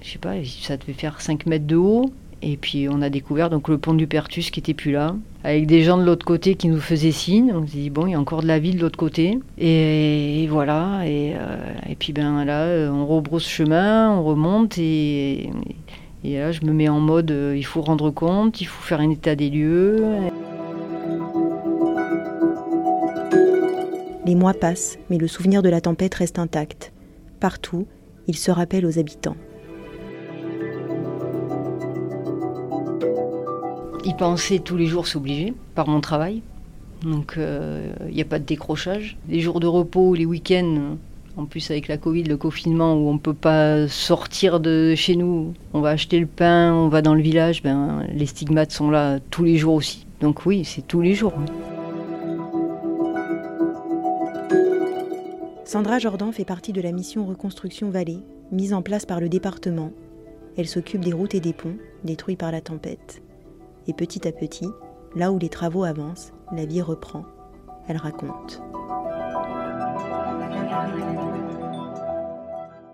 je 0.00 0.08
sais 0.08 0.18
pas, 0.18 0.34
ça 0.44 0.76
devait 0.76 0.92
faire 0.92 1.20
5 1.20 1.46
mètres 1.46 1.66
de 1.66 1.76
haut. 1.76 2.12
Et 2.42 2.56
puis 2.56 2.88
on 2.90 3.02
a 3.02 3.08
découvert 3.08 3.50
donc 3.50 3.68
le 3.68 3.78
pont 3.78 3.94
du 3.94 4.08
Pertus 4.08 4.50
qui 4.50 4.58
était 4.58 4.74
plus 4.74 4.90
là, 4.90 5.14
avec 5.44 5.66
des 5.66 5.82
gens 5.82 5.96
de 5.96 6.02
l'autre 6.02 6.26
côté 6.26 6.56
qui 6.56 6.68
nous 6.68 6.80
faisaient 6.80 7.12
signe. 7.12 7.52
On 7.54 7.64
s'est 7.66 7.78
dit 7.78 7.90
bon, 7.90 8.06
il 8.06 8.12
y 8.12 8.14
a 8.14 8.20
encore 8.20 8.42
de 8.42 8.48
la 8.48 8.58
vie 8.58 8.74
de 8.74 8.80
l'autre 8.80 8.98
côté. 8.98 9.38
Et, 9.58 10.48
voilà. 10.50 11.02
Et, 11.06 11.34
euh, 11.36 11.94
puis 12.00 12.12
ben 12.12 12.44
là, 12.44 12.62
euh, 12.64 12.90
on 12.90 13.06
rebrousse 13.06 13.46
chemin, 13.46 14.10
on 14.10 14.24
remonte 14.24 14.76
et, 14.76 15.50
et 16.24 16.38
là, 16.38 16.50
je 16.50 16.64
me 16.64 16.72
mets 16.72 16.88
en 16.88 16.98
mode 16.98 17.30
euh, 17.30 17.54
il 17.56 17.64
faut 17.64 17.80
rendre 17.80 18.10
compte, 18.10 18.60
il 18.60 18.66
faut 18.66 18.82
faire 18.82 19.00
un 19.00 19.10
état 19.10 19.36
des 19.36 19.48
lieux. 19.48 20.04
Les 24.26 24.34
mois 24.34 24.54
passent, 24.54 24.98
mais 25.10 25.18
le 25.18 25.28
souvenir 25.28 25.62
de 25.62 25.68
la 25.68 25.80
tempête 25.80 26.14
reste 26.14 26.38
intact. 26.40 26.92
Partout, 27.38 27.86
il 28.26 28.36
se 28.36 28.50
rappelle 28.50 28.86
aux 28.86 28.98
habitants. 28.98 29.36
Y 34.04 34.14
penser 34.14 34.58
tous 34.58 34.76
les 34.76 34.86
jours, 34.86 35.06
c'est 35.06 35.16
obligé, 35.16 35.54
par 35.74 35.88
mon 35.88 36.00
travail. 36.00 36.42
Donc 37.02 37.34
il 37.36 37.42
euh, 37.42 37.92
n'y 38.10 38.20
a 38.20 38.24
pas 38.24 38.38
de 38.38 38.44
décrochage. 38.44 39.16
Les 39.28 39.40
jours 39.40 39.60
de 39.60 39.66
repos, 39.66 40.14
les 40.14 40.26
week-ends, 40.26 40.96
en 41.36 41.46
plus 41.46 41.70
avec 41.70 41.88
la 41.88 41.96
Covid, 41.96 42.24
le 42.24 42.36
confinement, 42.36 42.94
où 42.94 43.08
on 43.08 43.14
ne 43.14 43.18
peut 43.18 43.34
pas 43.34 43.88
sortir 43.88 44.60
de 44.60 44.94
chez 44.94 45.16
nous, 45.16 45.54
on 45.72 45.80
va 45.80 45.90
acheter 45.90 46.18
le 46.18 46.26
pain, 46.26 46.74
on 46.74 46.88
va 46.88 47.02
dans 47.02 47.14
le 47.14 47.22
village, 47.22 47.62
ben, 47.62 48.04
les 48.12 48.26
stigmates 48.26 48.72
sont 48.72 48.90
là 48.90 49.18
tous 49.30 49.44
les 49.44 49.56
jours 49.56 49.74
aussi. 49.74 50.06
Donc 50.20 50.46
oui, 50.46 50.64
c'est 50.64 50.86
tous 50.86 51.00
les 51.00 51.14
jours. 51.14 51.34
Sandra 55.64 55.98
Jordan 55.98 56.32
fait 56.32 56.44
partie 56.44 56.72
de 56.72 56.82
la 56.82 56.92
mission 56.92 57.24
Reconstruction 57.24 57.90
Vallée, 57.90 58.18
mise 58.50 58.74
en 58.74 58.82
place 58.82 59.06
par 59.06 59.20
le 59.20 59.28
département. 59.28 59.90
Elle 60.58 60.68
s'occupe 60.68 61.02
des 61.02 61.14
routes 61.14 61.34
et 61.34 61.40
des 61.40 61.54
ponts, 61.54 61.76
détruits 62.04 62.36
par 62.36 62.52
la 62.52 62.60
tempête. 62.60 63.22
Et 63.86 63.92
petit 63.92 64.26
à 64.26 64.32
petit, 64.32 64.68
là 65.16 65.32
où 65.32 65.38
les 65.38 65.48
travaux 65.48 65.84
avancent, 65.84 66.32
la 66.52 66.66
vie 66.66 66.82
reprend. 66.82 67.24
Elle 67.88 67.96
raconte. 67.96 68.62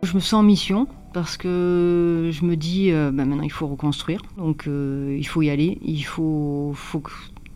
Je 0.02 0.14
me 0.14 0.20
sens 0.20 0.34
en 0.34 0.42
mission 0.42 0.86
parce 1.12 1.36
que 1.36 2.30
je 2.32 2.44
me 2.44 2.56
dis 2.56 2.90
euh, 2.92 3.10
bah, 3.12 3.24
maintenant 3.24 3.42
il 3.42 3.52
faut 3.52 3.66
reconstruire, 3.66 4.22
donc 4.36 4.66
euh, 4.66 5.14
il 5.18 5.26
faut 5.26 5.42
y 5.42 5.50
aller, 5.50 5.78
il 5.82 6.02
faut, 6.02 6.72
faut 6.74 7.02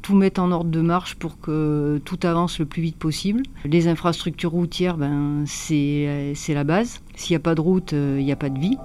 tout 0.02 0.14
mettre 0.14 0.40
en 0.40 0.50
ordre 0.50 0.70
de 0.70 0.80
marche 0.80 1.14
pour 1.14 1.40
que 1.40 2.00
tout 2.04 2.18
avance 2.24 2.58
le 2.58 2.66
plus 2.66 2.82
vite 2.82 2.96
possible. 2.96 3.42
Les 3.64 3.88
infrastructures 3.88 4.50
routières, 4.50 4.98
ben, 4.98 5.44
c'est 5.46 6.34
la 6.48 6.64
base. 6.64 7.00
S'il 7.14 7.34
n'y 7.34 7.36
a 7.36 7.40
pas 7.40 7.54
de 7.54 7.60
route, 7.60 7.92
euh, 7.92 8.16
il 8.18 8.24
n'y 8.24 8.32
a 8.32 8.36
pas 8.36 8.50
de 8.50 8.58
vie. 8.58 8.76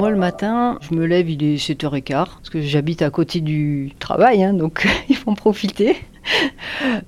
Moi, 0.00 0.08
le 0.08 0.16
matin, 0.16 0.78
je 0.80 0.94
me 0.94 1.04
lève, 1.04 1.28
il 1.28 1.42
est 1.42 1.56
7h15, 1.56 2.08
parce 2.14 2.48
que 2.50 2.62
j'habite 2.62 3.02
à 3.02 3.10
côté 3.10 3.42
du 3.42 3.92
travail, 3.98 4.42
hein, 4.42 4.54
donc 4.54 4.88
il 5.10 5.14
faut 5.14 5.30
en 5.30 5.34
profiter. 5.34 5.94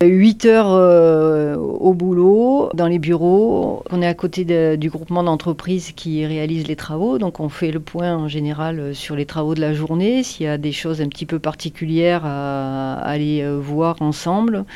8 0.03 0.45
heures 0.45 0.73
euh, 0.73 1.57
au 1.57 1.95
boulot, 1.95 2.69
dans 2.75 2.89
les 2.89 2.99
bureaux. 2.99 3.83
On 3.91 4.03
est 4.03 4.07
à 4.07 4.13
côté 4.13 4.77
du 4.77 4.91
groupement 4.91 5.23
d'entreprises 5.23 5.93
qui 5.93 6.27
réalise 6.27 6.67
les 6.67 6.77
travaux. 6.77 7.17
Donc 7.17 7.41
on 7.41 7.49
fait 7.49 7.71
le 7.71 7.81
point 7.81 8.15
en 8.15 8.29
général 8.29 8.79
euh, 8.79 8.93
sur 8.93 9.17
les 9.17 9.25
travaux 9.25 9.55
de 9.55 9.63
la 9.63 9.73
journée, 9.73 10.23
s'il 10.23 10.45
y 10.45 10.49
a 10.49 10.59
des 10.59 10.73
choses 10.73 11.01
un 11.01 11.09
petit 11.09 11.25
peu 11.25 11.39
particulières 11.39 12.27
à 12.27 12.97
aller 12.97 13.43
euh, 13.43 13.59
voir 13.59 13.97
ensemble. 14.01 14.67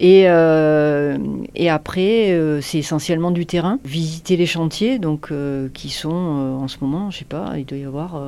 Et, 0.00 0.24
euh, 0.28 1.18
et 1.56 1.68
après, 1.68 2.30
euh, 2.30 2.60
c'est 2.60 2.78
essentiellement 2.78 3.32
du 3.32 3.46
terrain. 3.46 3.80
Visiter 3.84 4.36
les 4.36 4.46
chantiers, 4.46 5.00
donc 5.00 5.32
euh, 5.32 5.68
qui 5.74 5.90
sont 5.90 6.14
en 6.14 6.68
ce 6.68 6.78
moment, 6.80 7.10
je 7.10 7.18
sais 7.18 7.24
pas, 7.24 7.54
il 7.58 7.64
doit 7.64 7.78
y 7.78 7.84
avoir 7.84 8.22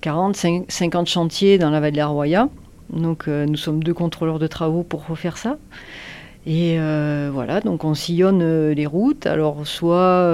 40, 0.00 0.36
50 0.68 1.06
chantiers 1.06 1.58
dans 1.58 1.70
la 1.70 1.80
vallée 1.80 1.92
de 1.92 1.96
la 1.98 2.06
Roya. 2.06 2.48
Donc 2.90 3.26
nous 3.26 3.56
sommes 3.56 3.82
deux 3.84 3.94
contrôleurs 3.94 4.38
de 4.38 4.46
travaux 4.46 4.82
pour 4.82 5.06
refaire 5.06 5.36
ça. 5.36 5.58
Et 6.46 6.78
voilà, 7.32 7.60
donc 7.60 7.84
on 7.84 7.94
sillonne 7.94 8.70
les 8.70 8.86
routes, 8.86 9.26
alors 9.26 9.66
soit 9.66 10.32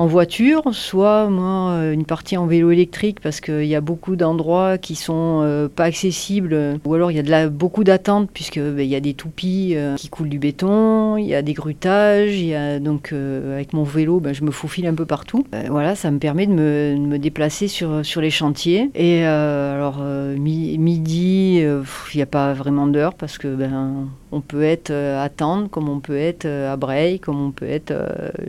en 0.00 0.06
voiture, 0.06 0.62
soit 0.72 1.28
moi 1.28 1.72
euh, 1.72 1.92
une 1.92 2.06
partie 2.06 2.38
en 2.38 2.46
vélo 2.46 2.70
électrique 2.70 3.20
parce 3.20 3.42
qu'il 3.42 3.66
y 3.66 3.74
a 3.74 3.82
beaucoup 3.82 4.16
d'endroits 4.16 4.78
qui 4.78 4.94
sont 4.94 5.42
euh, 5.42 5.68
pas 5.68 5.84
accessibles 5.84 6.80
ou 6.86 6.94
alors 6.94 7.10
il 7.10 7.18
y 7.18 7.34
a 7.34 7.48
beaucoup 7.50 7.84
d'attentes 7.84 8.30
puisque 8.32 8.58
ben, 8.58 8.80
il 8.80 8.86
y 8.86 8.94
a 8.94 9.00
des 9.00 9.12
toupies 9.12 9.74
euh, 9.76 9.96
qui 9.96 10.08
coulent 10.08 10.30
du 10.30 10.38
béton, 10.38 11.18
il 11.18 11.26
y 11.26 11.34
a 11.34 11.42
des 11.42 11.52
grutages, 11.52 12.42
donc 12.80 13.12
avec 13.12 13.74
mon 13.74 13.82
vélo 13.82 14.20
ben, 14.20 14.32
je 14.32 14.42
me 14.42 14.50
faufile 14.50 14.86
un 14.86 14.94
peu 14.94 15.04
partout. 15.04 15.44
voilà, 15.68 15.94
ça 15.94 16.10
me 16.10 16.18
permet 16.18 16.46
de 16.46 16.52
me, 16.54 17.18
déplacer 17.18 17.68
sur, 17.68 18.00
les 18.22 18.30
chantiers. 18.30 18.90
Et 18.94 19.24
alors 19.24 19.98
midi, 19.98 21.58
il 21.58 22.16
n'y 22.16 22.22
a 22.22 22.26
pas 22.26 22.54
vraiment 22.54 22.86
d'heure 22.86 23.12
parce 23.12 23.36
que 23.36 23.54
ben 23.54 24.08
on 24.32 24.40
peut 24.40 24.62
être 24.62 24.92
à 24.92 25.28
Tende, 25.28 25.68
comme 25.68 25.88
on 25.88 26.00
peut 26.00 26.16
être 26.16 26.46
à 26.46 26.76
Breil, 26.76 27.20
comme 27.20 27.40
on 27.44 27.50
peut 27.50 27.68
être 27.68 27.92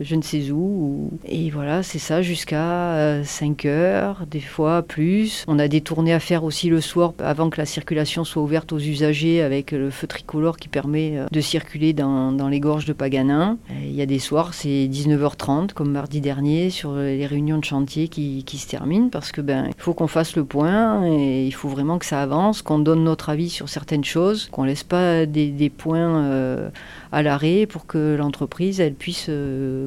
je 0.00 0.16
ne 0.16 0.22
sais 0.22 0.50
où. 0.50 1.10
Voilà, 1.50 1.82
c'est 1.82 1.98
ça 1.98 2.22
jusqu'à 2.22 3.22
5 3.24 3.64
euh, 3.64 3.68
heures, 3.68 4.26
des 4.30 4.40
fois 4.40 4.82
plus. 4.82 5.44
On 5.48 5.58
a 5.58 5.68
des 5.68 5.80
tournées 5.80 6.12
à 6.12 6.20
faire 6.20 6.44
aussi 6.44 6.68
le 6.68 6.80
soir 6.80 7.14
avant 7.18 7.50
que 7.50 7.58
la 7.58 7.66
circulation 7.66 8.24
soit 8.24 8.42
ouverte 8.42 8.72
aux 8.72 8.78
usagers 8.78 9.42
avec 9.42 9.72
le 9.72 9.90
feu 9.90 10.06
tricolore 10.06 10.56
qui 10.56 10.68
permet 10.68 11.16
euh, 11.16 11.26
de 11.30 11.40
circuler 11.40 11.92
dans, 11.92 12.32
les 12.48 12.60
gorges 12.60 12.84
de 12.84 12.92
Paganin. 12.92 13.56
Il 13.82 13.94
y 13.94 14.02
a 14.02 14.06
des 14.06 14.18
soirs, 14.18 14.52
c'est 14.52 14.68
19h30 14.68 15.72
comme 15.72 15.90
mardi 15.90 16.20
dernier 16.20 16.70
sur 16.70 16.94
les 16.94 17.26
réunions 17.26 17.58
de 17.58 17.64
chantier 17.64 18.08
qui, 18.08 18.44
se 18.52 18.68
terminent 18.68 19.08
parce 19.08 19.32
que 19.32 19.40
ben 19.40 19.66
il 19.68 19.82
faut 19.82 19.94
qu'on 19.94 20.06
fasse 20.06 20.36
le 20.36 20.44
point 20.44 21.06
et 21.06 21.46
il 21.46 21.52
faut 21.52 21.68
vraiment 21.68 21.98
que 21.98 22.04
ça 22.04 22.20
avance, 22.20 22.60
qu'on 22.60 22.78
donne 22.78 23.04
notre 23.04 23.30
avis 23.30 23.48
sur 23.48 23.68
certaines 23.68 24.04
choses, 24.04 24.48
qu'on 24.52 24.64
laisse 24.64 24.84
pas 24.84 25.24
des, 25.24 25.70
points 25.70 26.24
euh, 26.24 26.68
à 27.12 27.22
l'arrêt 27.22 27.66
pour 27.66 27.86
que 27.86 28.16
l'entreprise 28.16 28.80
elle 28.80 28.94
puisse 28.94 29.30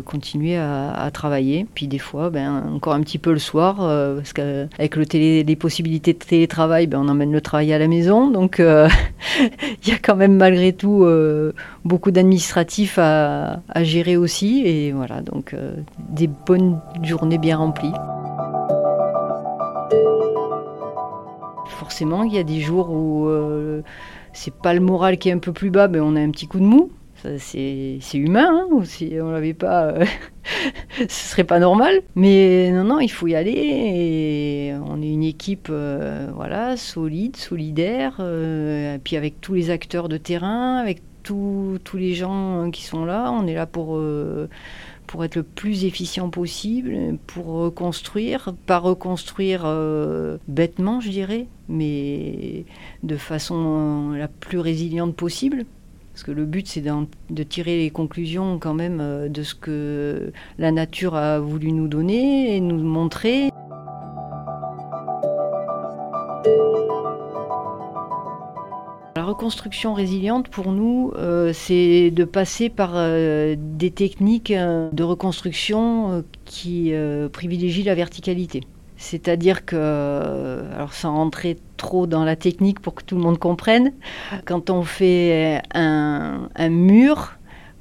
continuer 0.06 0.58
à, 0.58 0.92
à 0.92 1.12
puis 1.74 1.88
des 1.88 2.00
fois, 2.00 2.30
ben, 2.30 2.64
encore 2.74 2.94
un 2.94 3.02
petit 3.02 3.18
peu 3.18 3.32
le 3.32 3.40
soir, 3.40 3.78
euh, 3.82 4.18
parce 4.18 4.34
qu'avec 4.34 4.96
le 4.96 5.06
les 5.44 5.56
possibilités 5.56 6.14
de 6.14 6.20
télétravail, 6.20 6.88
ben, 6.88 7.00
on 7.00 7.08
emmène 7.08 7.32
le 7.32 7.42
travail 7.42 7.74
à 7.74 7.80
la 7.80 7.88
maison. 7.88 8.30
Donc 8.30 8.60
euh, 8.60 8.88
il 9.84 9.90
y 9.90 9.92
a 9.92 9.98
quand 9.98 10.16
même 10.16 10.36
malgré 10.36 10.74
tout 10.74 11.04
euh, 11.04 11.54
beaucoup 11.84 12.12
d'administratifs 12.12 12.98
à, 12.98 13.62
à, 13.70 13.84
gérer 13.84 14.18
aussi. 14.18 14.64
Et 14.66 14.92
voilà, 14.92 15.22
donc 15.22 15.56
des 16.10 16.28
bonnes 16.28 16.80
journées 17.04 17.38
bien 17.38 17.58
remplies. 17.58 17.94
Forcément, 21.68 22.24
il 22.24 22.34
y 22.34 22.38
a 22.38 22.44
des 22.44 22.62
jours 22.62 22.90
où 22.90 23.30
c'est 24.34 24.54
pas 24.54 24.74
le 24.74 24.80
moral 24.80 25.18
qui 25.18 25.30
est 25.30 25.32
un 25.32 25.40
peu 25.40 25.54
plus 25.54 25.70
bas, 25.70 25.88
mais 25.88 26.00
on 26.00 26.16
a 26.16 26.20
un 26.20 26.32
petit 26.32 26.48
coup 26.48 26.60
de 26.60 26.66
mou 26.66 26.92
c'est 27.38 28.00
humain, 28.14 28.68
hein, 28.72 28.84
si 28.84 29.14
on 29.22 29.32
l'avait 29.32 29.54
pas, 29.54 29.86
euh, 29.86 30.06
ce 30.98 31.08
serait 31.08 31.44
pas 31.44 31.60
normal. 31.60 32.02
Mais 32.16 32.72
non, 32.72 32.84
non, 32.84 33.00
il 33.00 33.10
faut 33.10 33.28
y 33.28 33.36
aller. 33.36 34.76
On 34.86 35.02
est 35.02 35.12
une 35.12 35.24
équipe, 35.24 35.68
euh, 35.70 36.30
voilà, 36.34 36.78
solide, 36.78 37.36
solidaire, 37.36 38.18
euh, 38.20 38.98
puis 39.04 39.18
avec 39.18 39.42
tous 39.42 39.54
les 39.54 39.70
acteurs 39.70 40.10
de 40.10 40.18
terrain, 40.18 40.78
avec 40.78 41.02
tous 41.24 41.80
les 41.96 42.14
gens 42.14 42.70
qui 42.72 42.84
sont 42.84 43.04
là, 43.04 43.32
on 43.32 43.48
est 43.48 43.56
là 43.56 43.66
pour 43.66 44.00
pour 45.08 45.24
être 45.24 45.36
le 45.36 45.44
plus 45.44 45.86
efficient 45.86 46.30
possible, 46.30 47.18
pour 47.26 47.46
reconstruire, 47.46 48.54
pas 48.68 48.78
reconstruire 48.78 49.66
bêtement, 50.48 51.00
je 51.00 51.10
dirais, 51.10 51.48
mais 51.68 52.66
de 53.02 53.18
façon 53.18 54.12
la 54.12 54.28
plus 54.28 54.60
résiliente 54.60 55.16
possible. 55.16 55.66
Parce 56.16 56.24
que 56.24 56.32
le 56.32 56.46
but, 56.46 56.66
c'est 56.66 56.82
de 56.82 57.44
tirer 57.44 57.78
les 57.78 57.90
conclusions 57.90 58.58
quand 58.58 58.74
même 58.74 59.00
euh, 59.02 59.28
de 59.28 59.44
ce 59.44 59.54
que 59.54 60.32
la 60.58 60.72
nature 60.72 61.14
a 61.16 61.40
voulu 61.40 61.74
nous 61.74 61.90
donner 61.90 62.56
et 62.56 62.62
nous 62.62 62.78
montrer. 62.78 63.50
La 69.18 69.26
reconstruction 69.26 69.94
résiliente, 69.94 70.48
pour 70.48 70.72
nous, 70.72 71.12
euh, 71.18 71.52
c'est 71.52 72.12
de 72.12 72.24
passer 72.24 72.70
par 72.70 72.92
euh, 72.96 73.58
des 73.60 73.92
techniques 73.92 74.54
de 74.54 75.04
reconstruction 75.04 76.24
qui 76.46 76.94
privilégient 77.34 77.84
la 77.84 77.94
verticalité. 77.94 78.62
C'est-à-dire 78.96 79.66
que, 79.66 80.64
alors 80.74 80.94
sans 80.94 81.14
rentrer 81.14 81.58
dans 82.08 82.26
la 82.26 82.36
technique 82.36 82.80
pour 82.80 82.96
que 82.96 83.04
tout 83.04 83.16
le 83.16 83.22
monde 83.22 83.38
comprenne, 83.38 83.94
quand 84.46 84.70
on 84.70 84.84
fait 84.84 85.62
un, 85.74 86.50
mur, 86.70 87.35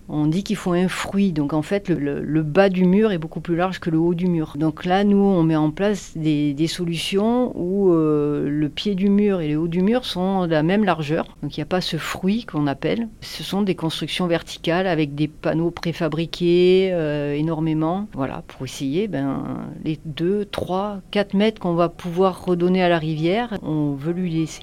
On 0.09 0.27
dit 0.27 0.45
qu'il 0.45 0.57
faut 0.57 0.73
un 0.73 0.89
fruit, 0.89 1.33
donc 1.33 1.53
en 1.53 1.63
fait 1.63 1.89
le, 1.89 2.43
bas 2.43 2.69
du 2.69 2.85
mur 2.85 3.13
est 3.13 3.19
beaucoup 3.19 3.41
plus 3.41 3.57
large 3.57 3.81
que 3.81 3.91
le 3.91 3.99
haut 3.99 4.15
du 4.15 4.27
mur. 4.27 4.55
Donc 4.59 4.85
là, 4.85 5.03
nous, 5.03 5.17
on 5.17 5.43
met 5.43 5.57
en 5.57 5.71
place 5.71 6.13
des, 6.17 6.55
solutions 6.67 7.53
où 7.55 7.93
euh, 7.93 8.49
le 8.49 8.69
pied 8.69 8.95
du 8.95 9.09
mur 9.09 9.41
et 9.41 9.49
le 9.49 9.57
haut 9.57 9.69
du 9.69 9.83
mur 9.83 10.05
sont 10.05 10.47
de 10.47 10.51
la 10.51 10.63
même 10.63 10.85
largeur. 10.85 11.37
Donc 11.43 11.57
il 11.57 11.61
n'y 11.61 11.63
a 11.63 11.67
pas 11.67 11.81
ce 11.81 11.97
fruit 11.97 12.45
qu'on 12.45 12.67
appelle. 12.67 13.09
Ce 13.21 13.43
sont 13.43 13.63
des 13.63 13.75
constructions 13.75 14.27
verticales 14.27 14.87
avec 14.87 15.15
des 15.15 15.29
panneaux 15.29 15.71
préfabriqués 15.71 16.91
euh, 16.93 17.35
énormément. 17.35 18.09
Voilà, 18.15 18.43
pour 18.49 18.65
essayer 18.65 19.09
ben, 19.09 19.69
les 19.85 19.99
2, 20.05 20.47
3, 20.47 21.01
4 21.11 21.35
mètres 21.35 21.61
qu'on 21.61 21.75
va 21.75 21.89
pouvoir 21.89 22.45
redonner 22.45 22.83
à 22.83 22.89
la 22.89 22.99
rivière, 22.99 23.59
on 23.63 23.93
veut 23.93 24.13
lui 24.13 24.31
laisser. 24.31 24.63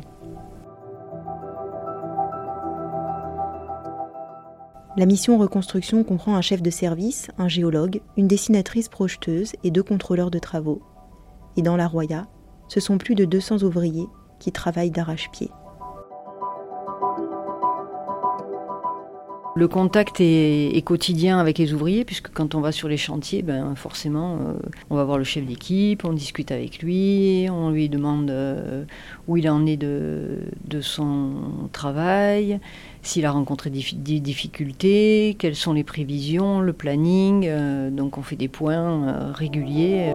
La 4.97 5.05
mission 5.05 5.37
reconstruction 5.37 6.03
comprend 6.03 6.35
un 6.35 6.41
chef 6.41 6.61
de 6.61 6.69
service, 6.69 7.29
un 7.37 7.47
géologue, 7.47 8.01
une 8.17 8.27
dessinatrice 8.27 8.89
projeteuse 8.89 9.53
et 9.63 9.71
deux 9.71 9.83
contrôleurs 9.83 10.31
de 10.31 10.39
travaux. 10.39 10.81
Et 11.55 11.61
dans 11.61 11.77
la 11.77 11.87
Roya, 11.87 12.27
ce 12.67 12.81
sont 12.81 12.97
plus 12.97 13.15
de 13.15 13.23
200 13.23 13.63
ouvriers 13.63 14.07
qui 14.39 14.51
travaillent 14.51 14.91
d'arrache-pied. 14.91 15.49
Le 19.53 19.67
contact 19.67 20.17
est, 20.19 20.81
quotidien 20.85 21.37
avec 21.37 21.57
les 21.57 21.73
ouvriers, 21.73 22.05
puisque 22.05 22.29
quand 22.31 22.55
on 22.55 22.61
va 22.61 22.71
sur 22.71 22.87
les 22.87 22.97
chantiers, 22.97 23.43
ben 23.43 23.75
forcément, 23.75 24.35
euh, 24.35 24.53
on 24.89 24.95
va 24.95 25.03
voir 25.03 25.17
le 25.17 25.25
chef 25.25 25.45
d'équipe, 25.45 26.05
on 26.05 26.13
discute 26.13 26.51
avec 26.51 26.81
lui, 26.81 27.47
on 27.51 27.69
lui 27.69 27.89
demande 27.89 28.31
euh, 28.31 28.85
où 29.27 29.35
il 29.35 29.49
en 29.49 29.65
est 29.65 29.75
de, 29.75 30.39
de 30.65 30.81
son 30.81 31.33
travail, 31.73 32.59
s'il 33.03 33.25
a 33.25 33.31
rencontré 33.31 33.69
des, 33.69 34.19
difficultés, 34.19 35.35
quelles 35.39 35.55
sont 35.55 35.73
les 35.73 35.83
prévisions, 35.83 36.59
le 36.59 36.73
planning. 36.73 37.45
Euh, 37.47 37.89
donc 37.89 38.17
on 38.17 38.21
fait 38.21 38.35
des 38.35 38.47
points 38.47 39.07
euh, 39.07 39.31
réguliers. 39.33 40.13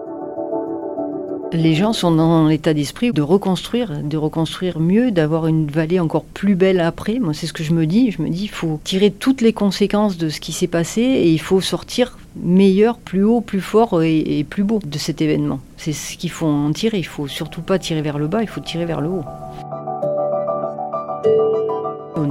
Les 1.52 1.75
gens 1.75 1.93
sont 1.93 2.11
dans 2.11 2.49
l'état 2.49 2.75
d'esprit 2.75 3.12
de 3.12 3.23
reconstruire, 3.23 4.02
de 4.02 4.16
reconstruire 4.16 4.81
mieux, 4.81 5.12
d'avoir 5.12 5.47
une 5.47 5.66
vallée 5.69 6.00
encore 6.00 6.25
plus 6.25 6.57
belle 6.57 6.81
après. 6.81 7.19
Moi, 7.21 7.35
c'est 7.35 7.47
ce 7.47 7.52
que 7.52 7.62
je 7.62 7.73
me 7.73 7.87
dis. 7.87 8.11
Je 8.11 8.21
me 8.21 8.28
dis, 8.28 8.45
il 8.45 8.50
faut 8.50 8.81
tirer 8.83 9.12
toutes 9.12 9.40
les 9.40 9.52
conséquences 9.52 10.16
de 10.16 10.28
ce 10.28 10.40
qui 10.40 10.52
s'est 10.52 10.66
passé 10.66 11.02
et 11.02 11.31
il 11.31 11.40
faut 11.40 11.61
sortir 11.61 12.19
meilleur, 12.37 12.99
plus 12.99 13.23
haut, 13.23 13.40
plus 13.40 13.61
fort 13.61 14.02
et, 14.02 14.45
plus 14.49 14.64
beau 14.64 14.81
de 14.85 14.99
cet 14.99 15.23
événement. 15.23 15.61
C'est 15.76 15.93
ce 15.93 16.16
qu'il 16.16 16.31
faut 16.31 16.47
en 16.47 16.73
tirer. 16.73 16.99
Il 16.99 17.07
faut 17.07 17.28
surtout 17.28 17.62
pas 17.62 17.78
tirer 17.78 18.02
vers 18.02 18.19
le 18.19 18.26
bas, 18.26 18.43
il 18.43 18.49
faut 18.49 18.61
tirer 18.61 18.85
vers 18.85 19.00
le 19.00 19.09
haut. 19.09 19.25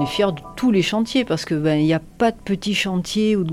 Fiers 0.05 0.27
de 0.27 0.41
tous 0.55 0.71
les 0.71 0.81
chantiers 0.81 1.25
parce 1.25 1.45
que 1.45 1.55
ben 1.55 1.79
il 1.79 1.85
n'y 1.85 1.93
a 1.93 2.01
pas 2.17 2.31
de 2.31 2.37
petits 2.37 2.75
chantiers 2.75 3.35
ou 3.35 3.45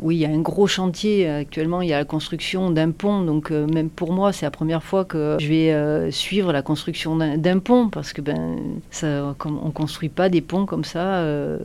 oui 0.00 0.16
il 0.16 0.18
y 0.20 0.26
a 0.26 0.28
un 0.28 0.40
gros 0.40 0.66
chantier 0.66 1.28
actuellement 1.28 1.82
il 1.82 1.88
y 1.88 1.92
a 1.92 1.98
la 1.98 2.04
construction 2.04 2.70
d'un 2.70 2.90
pont 2.90 3.22
donc 3.22 3.50
euh, 3.50 3.66
même 3.66 3.90
pour 3.90 4.12
moi 4.12 4.32
c'est 4.32 4.46
la 4.46 4.50
première 4.50 4.82
fois 4.82 5.04
que 5.04 5.36
je 5.40 5.48
vais 5.48 5.72
euh, 5.72 6.10
suivre 6.10 6.52
la 6.52 6.62
construction 6.62 7.16
d'un 7.16 7.58
pont 7.58 7.88
parce 7.88 8.12
que 8.12 8.20
ben 8.20 8.56
ça 8.90 9.34
on 9.44 9.70
construit 9.70 10.08
pas 10.08 10.28
des 10.28 10.40
ponts 10.40 10.66
comme 10.66 10.84
ça 10.84 11.16
euh, 11.16 11.58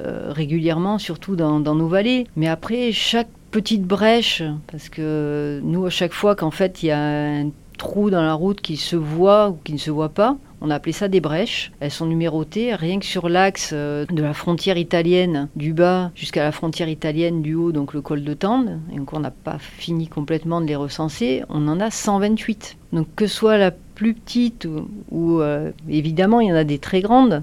régulièrement 0.00 0.98
surtout 0.98 1.36
dans 1.36 1.60
nos 1.60 1.88
vallées. 1.88 2.26
Mais 2.36 2.48
après 2.48 2.92
chaque 2.92 3.28
petite 3.50 3.82
brèche 3.82 4.42
parce 4.70 4.88
que 4.88 5.60
nous 5.62 5.86
à 5.86 5.90
chaque 5.90 6.12
fois 6.12 6.34
qu'en 6.34 6.50
fait 6.50 6.82
il 6.82 6.86
y 6.86 6.90
a 6.90 7.00
un 7.00 7.50
trou 7.78 8.10
dans 8.10 8.22
la 8.22 8.34
route 8.34 8.60
qui 8.60 8.76
se 8.76 8.96
voit 8.96 9.50
ou 9.50 9.58
qui 9.64 9.72
ne 9.72 9.78
se 9.78 9.90
voit 9.90 10.08
pas 10.08 10.36
on 10.60 10.70
a 10.70 10.74
appelé 10.76 10.92
ça 10.92 11.08
des 11.08 11.20
brèches. 11.20 11.72
Elles 11.80 11.90
sont 11.90 12.06
numérotées. 12.06 12.74
Rien 12.74 12.98
que 12.98 13.06
sur 13.06 13.28
l'axe 13.28 13.70
euh, 13.72 14.06
de 14.06 14.22
la 14.22 14.34
frontière 14.34 14.78
italienne 14.78 15.48
du 15.56 15.72
bas 15.72 16.10
jusqu'à 16.14 16.42
la 16.42 16.52
frontière 16.52 16.88
italienne 16.88 17.42
du 17.42 17.54
haut, 17.54 17.72
donc 17.72 17.94
le 17.94 18.00
col 18.00 18.24
de 18.24 18.34
Tende, 18.34 18.80
et 18.92 18.96
on 19.12 19.20
n'a 19.20 19.30
pas 19.30 19.58
fini 19.58 20.08
complètement 20.08 20.60
de 20.60 20.66
les 20.66 20.76
recenser, 20.76 21.42
on 21.48 21.68
en 21.68 21.80
a 21.80 21.90
128. 21.90 22.76
Donc 22.92 23.06
que 23.16 23.26
soit 23.26 23.58
la 23.58 23.72
plus 23.96 24.14
petite 24.14 24.68
ou, 25.10 25.40
euh, 25.40 25.72
évidemment 25.88 26.40
il 26.40 26.48
y 26.48 26.52
en 26.52 26.56
a 26.56 26.64
des 26.64 26.78
très 26.78 27.00
grandes, 27.00 27.42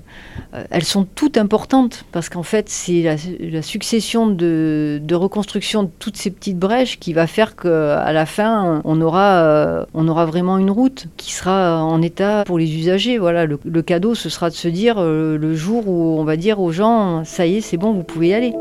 euh, 0.53 0.63
elles 0.69 0.85
sont 0.85 1.03
toutes 1.03 1.37
importantes 1.37 2.05
parce 2.11 2.29
qu'en 2.29 2.43
fait 2.43 2.69
c'est 2.69 3.01
la, 3.41 3.61
succession 3.61 4.27
de, 4.27 5.01
reconstruction 5.11 5.83
de 5.83 5.89
toutes 5.99 6.15
ces 6.15 6.31
petites 6.31 6.57
brèches 6.57 6.99
qui 6.99 7.11
va 7.11 7.27
faire 7.27 7.55
qu'à 7.55 8.13
la 8.13 8.25
fin 8.25 8.81
on 8.85 9.01
aura, 9.01 9.43
euh, 9.43 9.85
on 9.93 10.07
aura 10.07 10.25
vraiment 10.25 10.57
une 10.57 10.71
route 10.71 11.07
qui 11.17 11.33
sera 11.33 11.83
en 11.83 12.01
état 12.01 12.43
pour 12.45 12.59
les 12.59 12.77
usagers. 12.77 13.17
Voilà, 13.17 13.45
le 13.45 13.81
cadeau 13.81 14.15
ce 14.15 14.29
sera 14.29 14.49
de 14.49 14.55
se 14.55 14.67
dire 14.67 15.01
le 15.01 15.55
jour 15.55 15.87
où 15.87 16.19
on 16.19 16.23
va 16.23 16.37
dire 16.37 16.59
aux 16.59 16.71
gens 16.71 17.23
ça 17.25 17.45
y 17.45 17.57
est 17.57 17.61
c'est 17.61 17.77
bon 17.77 17.93
vous 17.93 18.03
pouvez 18.03 18.29
y 18.29 18.33
aller. 18.33 18.53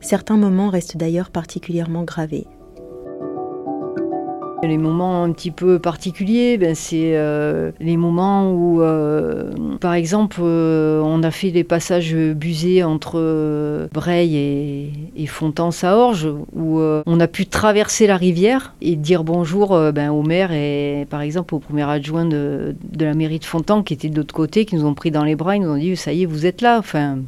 Certains 0.00 0.36
moments 0.36 0.68
restent 0.68 0.98
d'ailleurs 0.98 1.30
particulièrement 1.30 2.02
gravés. 2.02 2.46
Les 4.66 4.78
moments 4.78 5.22
un 5.24 5.32
petit 5.32 5.50
peu 5.50 5.78
particuliers, 5.78 6.56
ben, 6.58 6.74
c'est 6.74 7.16
euh, 7.16 7.70
les 7.80 7.96
moments 7.96 8.50
où, 8.52 8.80
euh, 8.80 9.52
par 9.80 9.94
exemple, 9.94 10.40
euh, 10.42 11.00
on 11.04 11.22
a 11.22 11.30
fait 11.30 11.50
les 11.50 11.64
passages 11.64 12.14
busés 12.14 12.82
entre 12.82 13.88
Breil 13.92 14.36
et, 14.36 14.90
et 15.16 15.26
Fontan-Saorge, 15.26 16.28
où 16.54 16.80
on 16.80 17.20
a 17.20 17.28
pu 17.28 17.46
traverser 17.46 18.06
la 18.06 18.16
rivière 18.16 18.74
et 18.80 18.96
dire 18.96 19.24
bonjour 19.24 19.78
ben, 19.92 20.10
au 20.10 20.22
maire 20.22 20.52
et, 20.52 21.06
par 21.10 21.20
exemple, 21.20 21.54
au 21.54 21.58
premier 21.58 21.88
adjoint 21.88 22.24
de, 22.24 22.74
de 22.90 23.04
la 23.04 23.14
mairie 23.14 23.38
de 23.38 23.44
Fontan 23.44 23.82
qui 23.82 23.94
était 23.94 24.08
de 24.08 24.16
l'autre 24.16 24.34
côté, 24.34 24.64
qui 24.64 24.76
nous 24.76 24.86
ont 24.86 24.94
pris 24.94 25.10
dans 25.10 25.24
les 25.24 25.36
bras, 25.36 25.56
ils 25.56 25.62
nous 25.62 25.70
ont 25.70 25.76
dit 25.76 25.96
ça 25.96 26.12
y 26.12 26.22
est, 26.22 26.26
vous 26.26 26.46
êtes 26.46 26.62
là. 26.62 26.78
Enfin, 26.78 27.18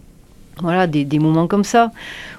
voilà, 0.62 0.86
des, 0.86 1.18
moments 1.18 1.46
comme 1.46 1.64
ça, 1.64 1.92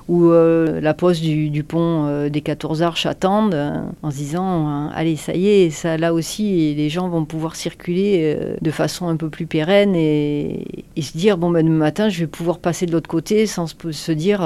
où 0.08 0.30
euh, 0.30 0.82
la 0.82 0.94
poste 0.96 1.22
du, 1.22 1.64
pont 1.64 2.08
euh, 2.08 2.30
des 2.30 2.42
14 2.42 2.82
arches 2.82 3.06
attendent 3.06 3.54
euh, 3.54 3.80
en 4.02 4.10
se 4.10 4.18
disant 4.18 4.90
allez, 4.90 5.16
ça 5.16 5.36
y 5.36 5.48
est, 5.48 5.70
ça 5.70 5.98
là 5.98 6.14
aussi, 6.14 6.74
les 6.76 6.90
gens 6.90 7.10
vont 7.10 7.26
pouvoir 7.26 7.56
circuler 7.56 8.38
de 8.60 8.72
façon 8.72 9.08
un 9.08 9.18
peu 9.18 9.30
plus 9.30 9.46
pérenne 9.46 9.96
et, 9.96 10.66
se 11.00 11.18
dire 11.18 11.38
bon, 11.38 11.52
ben, 11.52 11.64
demain 11.64 11.78
matin, 11.78 12.10
je 12.10 12.20
vais 12.22 12.28
pouvoir 12.28 12.58
passer 12.58 12.86
de 12.86 12.92
l'autre 12.92 13.10
côté 13.10 13.46
sans 13.46 13.68
se, 13.68 14.12
dire 14.12 14.40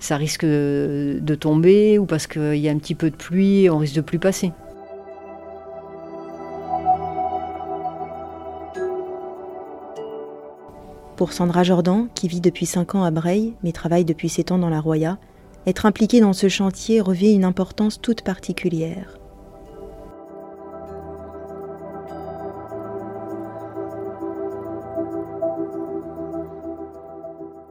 ça 0.00 0.16
risque 0.16 0.44
de 0.44 1.34
tomber 1.34 1.98
ou 1.98 2.06
parce 2.06 2.26
qu'il 2.26 2.56
y 2.56 2.68
a 2.68 2.72
un 2.72 2.78
petit 2.78 2.94
peu 2.94 3.10
de 3.10 3.16
pluie, 3.16 3.70
on 3.70 3.78
risque 3.78 3.94
de 3.94 4.00
plus 4.00 4.18
passer. 4.18 4.52
Pour 11.16 11.32
Sandra 11.32 11.62
Jordan, 11.62 12.08
qui 12.14 12.26
vit 12.26 12.40
depuis 12.40 12.66
5 12.66 12.96
ans 12.96 13.04
à 13.04 13.12
Breil, 13.12 13.54
mais 13.62 13.70
travaille 13.70 14.04
depuis 14.04 14.28
7 14.28 14.50
ans 14.50 14.58
dans 14.58 14.68
la 14.68 14.80
Roya, 14.80 15.18
être 15.64 15.86
impliquée 15.86 16.20
dans 16.20 16.32
ce 16.32 16.48
chantier 16.48 17.00
revêt 17.00 17.32
une 17.32 17.44
importance 17.44 18.00
toute 18.00 18.22
particulière. 18.22 19.18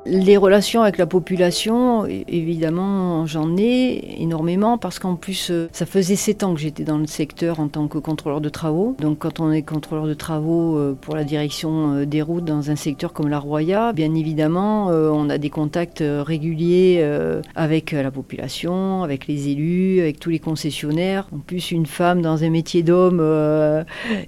Les 0.05 0.35
relations 0.35 0.81
avec 0.81 0.97
la 0.97 1.05
population, 1.05 2.05
évidemment, 2.05 3.25
j'en 3.25 3.55
ai 3.55 4.21
énormément 4.21 4.77
parce 4.77 4.99
qu'en 4.99 5.15
plus, 5.15 5.49
euh, 5.49 5.69
ça 5.71 5.85
faisait 5.85 6.17
sept 6.17 6.43
ans 6.43 6.53
que 6.53 6.59
j'étais 6.59 6.83
dans 6.83 6.97
le 6.97 7.07
secteur 7.07 7.61
en 7.61 7.69
tant 7.69 7.87
que 7.87 7.99
contrôleur 7.99 8.41
de 8.41 8.49
travaux. 8.49 8.97
Donc, 8.99 9.19
quand 9.19 9.39
on 9.39 9.49
est 9.49 9.61
contrôleur 9.61 10.05
de 10.05 10.13
travaux 10.13 10.77
euh, 10.77 10.93
pour 10.99 11.15
la 11.15 11.23
direction 11.23 11.93
euh, 11.93 12.05
des 12.05 12.21
routes 12.21 12.43
dans 12.43 12.69
un 12.69 12.75
secteur 12.75 13.13
comme 13.13 13.29
la 13.29 13.39
Roya, 13.39 13.93
bien 13.93 14.13
évidemment, 14.13 14.87
on 14.87 15.29
a 15.29 15.37
des 15.37 15.49
contacts 15.49 16.03
réguliers 16.03 17.03
avec 17.55 17.91
la 17.91 18.11
population, 18.11 19.03
avec 19.03 19.27
les 19.27 19.49
élus, 19.49 20.01
avec 20.01 20.19
tous 20.19 20.29
les 20.29 20.39
concessionnaires. 20.39 21.27
En 21.33 21.39
plus, 21.39 21.71
une 21.71 21.85
femme 21.85 22.21
dans 22.21 22.43
un 22.43 22.49
métier 22.49 22.83
d'homme 22.83 23.21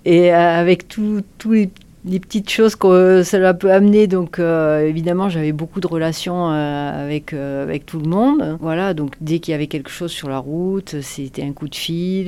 et 0.06 0.32
avec 0.32 0.88
tous 0.88 1.24
les 1.50 1.70
les 2.06 2.20
petites 2.20 2.50
choses 2.50 2.76
que 2.76 3.24
cela 3.24 3.54
peut 3.54 3.72
amener. 3.72 4.08
Donc 4.08 4.40
euh, 4.40 4.88
évidemment, 4.88 5.30
j'avais 5.30 5.52
beaucoup 5.52 5.80
de 5.80 5.88
relations 5.88 6.52
euh, 6.52 7.06
avec, 7.06 7.34
euh, 7.34 7.64
avec 7.64 7.86
tout 7.86 8.00
le 8.00 8.08
monde. 8.08 8.58
Voilà, 8.62 8.94
donc 8.94 9.16
dès 9.22 9.40
qu'il 9.40 9.52
y 9.52 9.56
avait 9.56 9.68
quelque 9.68 9.90
chose 9.90 10.12
sur 10.12 10.30
la 10.30 10.38
route, 10.38 11.02
c'était 11.02 11.44
un 11.44 11.54
coup 11.54 11.68
de 11.68 11.76
fil. 11.76 12.26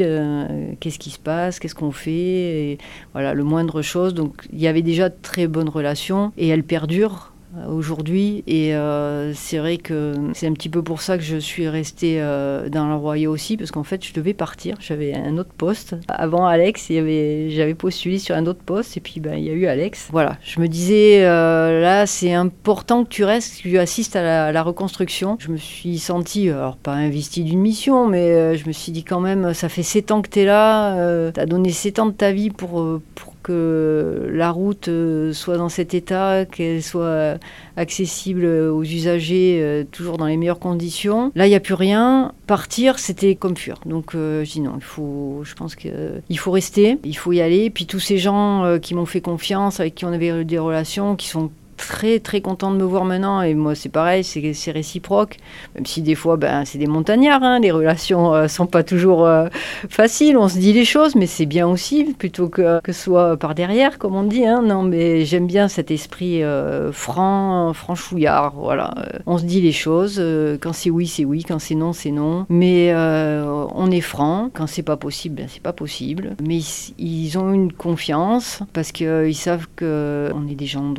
Qu'est-ce 0.80 1.00
qui 1.00 1.12
se 1.12 1.20
passe 1.20 1.60
Qu'est-ce 1.60 1.76
qu'on 1.76 1.92
fait 1.92 2.78
Voilà, 3.14 3.34
le 3.34 3.44
moindre 3.44 3.82
chose. 3.82 4.14
Donc 4.14 4.48
il 4.52 4.60
y 4.60 4.68
avait 4.68 4.82
déjà 4.82 5.10
de 5.10 5.16
très 5.22 5.48
bonnes 5.48 5.70
relations 5.70 6.32
et 6.38 6.48
elles 6.48 6.64
perdurent 6.64 7.32
euh, 7.37 7.37
aujourd'hui. 7.70 8.44
Et 8.48 8.76
euh, 8.76 9.34
c'est 9.34 9.58
vrai 9.58 9.78
que 9.78 10.14
c'est 10.34 10.48
un 10.48 10.54
petit 10.54 10.70
peu 10.70 10.82
pour 10.82 11.02
ça 11.02 11.18
que 11.18 11.24
je 11.24 11.38
suis 11.38 11.68
restée 11.68 12.22
euh, 12.22 12.70
dans 12.70 12.88
le 12.88 12.96
Royaume 12.96 13.34
aussi, 13.34 13.58
parce 13.58 13.72
qu'en 13.72 13.84
fait, 13.84 14.06
je 14.06 14.14
devais 14.14 14.34
partir. 14.34 14.78
J'avais 14.80 15.14
un 15.14 15.38
autre 15.38 15.54
poste. 15.58 15.96
Avant 16.08 16.46
Alex, 16.46 16.88
j'avais 16.88 17.76
postulé 17.76 18.20
sur 18.20 18.36
un 18.36 18.46
autre 18.46 18.62
poste, 18.64 18.98
et 18.98 19.00
puis 19.00 19.20
ben, 19.20 19.36
il 19.36 19.46
y 19.46 19.50
a 19.50 19.54
eu 19.54 19.66
Alex. 19.66 20.10
Voilà, 20.12 20.38
je 20.44 20.60
me 20.60 20.68
disais, 20.68 21.24
là, 21.24 22.06
c'est 22.06 22.34
important 22.34 23.04
que 23.04 23.10
tu 23.10 23.24
restes, 23.24 23.62
que 23.62 23.70
tu 23.70 23.78
assistes 23.78 24.16
à 24.16 24.52
la, 24.52 24.64
reconstruction. 24.64 25.38
Je 25.40 25.52
me 25.52 25.58
suis 25.58 26.00
sentie, 26.00 26.50
alors 26.50 26.78
pas 26.78 26.94
investie 26.94 27.44
d'une 27.44 27.62
mission, 27.62 28.08
mais 28.08 28.58
je 28.58 28.68
me 28.68 28.72
suis 28.72 28.92
dit 28.92 29.04
quand 29.04 29.20
même, 29.20 29.54
ça 29.54 29.70
fait 29.70 29.84
7 29.84 30.12
ans 30.12 30.22
que 30.22 30.30
tu 30.30 30.40
es 30.42 30.46
là, 30.46 31.32
tu 31.32 31.40
as 31.40 31.46
donné 31.46 31.72
7 31.72 32.00
ans 32.00 32.06
de 32.08 32.12
ta 32.12 32.32
vie 32.32 32.50
pour 32.50 33.02
que 33.48 34.30
la 34.32 34.52
route 34.52 34.90
euh, 34.90 35.32
soit 35.32 35.58
dans 35.58 35.70
cet 35.70 35.94
état, 35.94 36.46
qu'elle 36.46 36.84
soit 36.84 37.38
accessible 37.78 38.46
aux 38.46 38.84
usagers 38.84 39.60
euh, 39.62 39.84
toujours 39.90 40.18
dans 40.18 40.26
les 40.26 40.36
meilleures 40.36 40.60
conditions. 40.60 41.32
Là, 41.36 41.48
il 41.48 41.50
n'y 41.50 41.56
a 41.56 41.62
plus 41.62 41.74
rien. 41.74 42.34
Partir, 42.46 43.00
c'était 43.00 43.36
comme 43.36 43.56
fuir. 43.56 43.80
Donc, 43.86 44.12
je 44.14 44.44
dis 44.44 44.62
non, 44.62 44.74
il 44.76 44.84
faut, 44.84 45.42
je 45.44 45.54
pense 45.56 45.76
qu'il 45.76 46.38
faut 46.38 46.52
rester, 46.52 47.00
il 47.04 47.18
faut 47.18 47.32
y 47.32 47.42
aller. 47.42 47.70
Puis 47.70 47.86
tous 47.86 48.00
ces 48.00 48.18
gens 48.18 48.78
qui 48.82 48.94
m'ont 48.94 49.06
fait 49.06 49.22
confiance, 49.22 49.80
avec 49.80 49.96
qui 49.96 50.06
on 50.06 50.12
avait 50.14 50.44
des 50.44 50.60
relations, 50.60 51.16
qui 51.16 51.28
sont 51.28 51.52
très 51.78 52.20
très 52.20 52.42
content 52.42 52.72
de 52.72 52.78
me 52.78 52.84
voir 52.84 53.06
maintenant 53.06 53.42
et 53.42 53.54
moi 53.54 53.76
c'est 53.76 53.90
pareil, 53.90 54.24
c'est 54.24 54.72
réciproque. 54.72 55.38
Même 55.76 55.86
si 55.86 56.02
des 56.02 56.16
fois 56.16 56.38
ben, 56.38 56.66
c'est 56.66 56.78
des 56.78 56.88
montagnards, 56.88 57.44
hein, 57.44 57.60
les 57.60 57.72
relations 57.72 58.34
euh, 58.34 58.48
sont 58.48 58.66
pas 58.66 58.84
toujours 58.84 59.26
euh, 59.26 59.48
faciles, 59.90 60.38
on 60.38 60.50
se 60.50 60.58
dit 60.58 60.74
les 60.74 60.86
choses, 60.86 61.16
mais 61.16 61.28
c'est 61.28 61.46
bien 61.46 61.68
aussi 61.68 62.04
plutôt 62.18 62.50
que 62.50 62.80
ce 62.86 62.94
soit 62.94 63.38
par 63.38 63.56
derrière 63.56 63.98
comme 63.98 64.16
on 64.16 64.24
dit. 64.24 64.46
Hein. 64.46 64.62
Non 64.64 64.84
mais 64.84 65.26
j'aime 65.26 65.48
bien 65.48 65.68
cet 65.68 65.92
esprit 65.92 66.44
euh, 66.44 66.92
franc, 66.92 67.74
franchouillard. 67.74 68.54
Voilà, 68.56 68.94
on 69.26 69.38
se 69.38 69.46
dit 69.46 69.62
les 69.62 69.72
choses. 69.72 70.22
quand 70.62 70.74
c'est 70.74 70.90
oui 70.90 71.08
c'est 71.08 71.26
oui, 71.26 71.44
quand 71.44 71.60
c'est 71.60 71.76
non 71.76 71.94
c'est 71.94 72.12
non. 72.12 72.46
Mais 72.50 72.94
on 72.94 73.92
est 73.92 74.02
franc. 74.02 74.50
Quand 74.54 74.68
c'est 74.68 74.84
pas 74.84 74.98
possible, 74.98 75.36
ben, 75.36 75.48
c'est 75.48 75.62
pas 75.62 75.74
possible. 75.74 76.36
Mais 76.42 76.60
ils, 76.98 77.38
ont 77.38 77.54
une 77.54 77.72
confiance 77.72 78.62
parce 78.74 78.92
qu'ils 78.92 79.36
savent 79.36 79.68
que 79.76 80.32
on 80.34 80.48
est 80.48 80.56
des 80.56 80.66
gens 80.66 80.90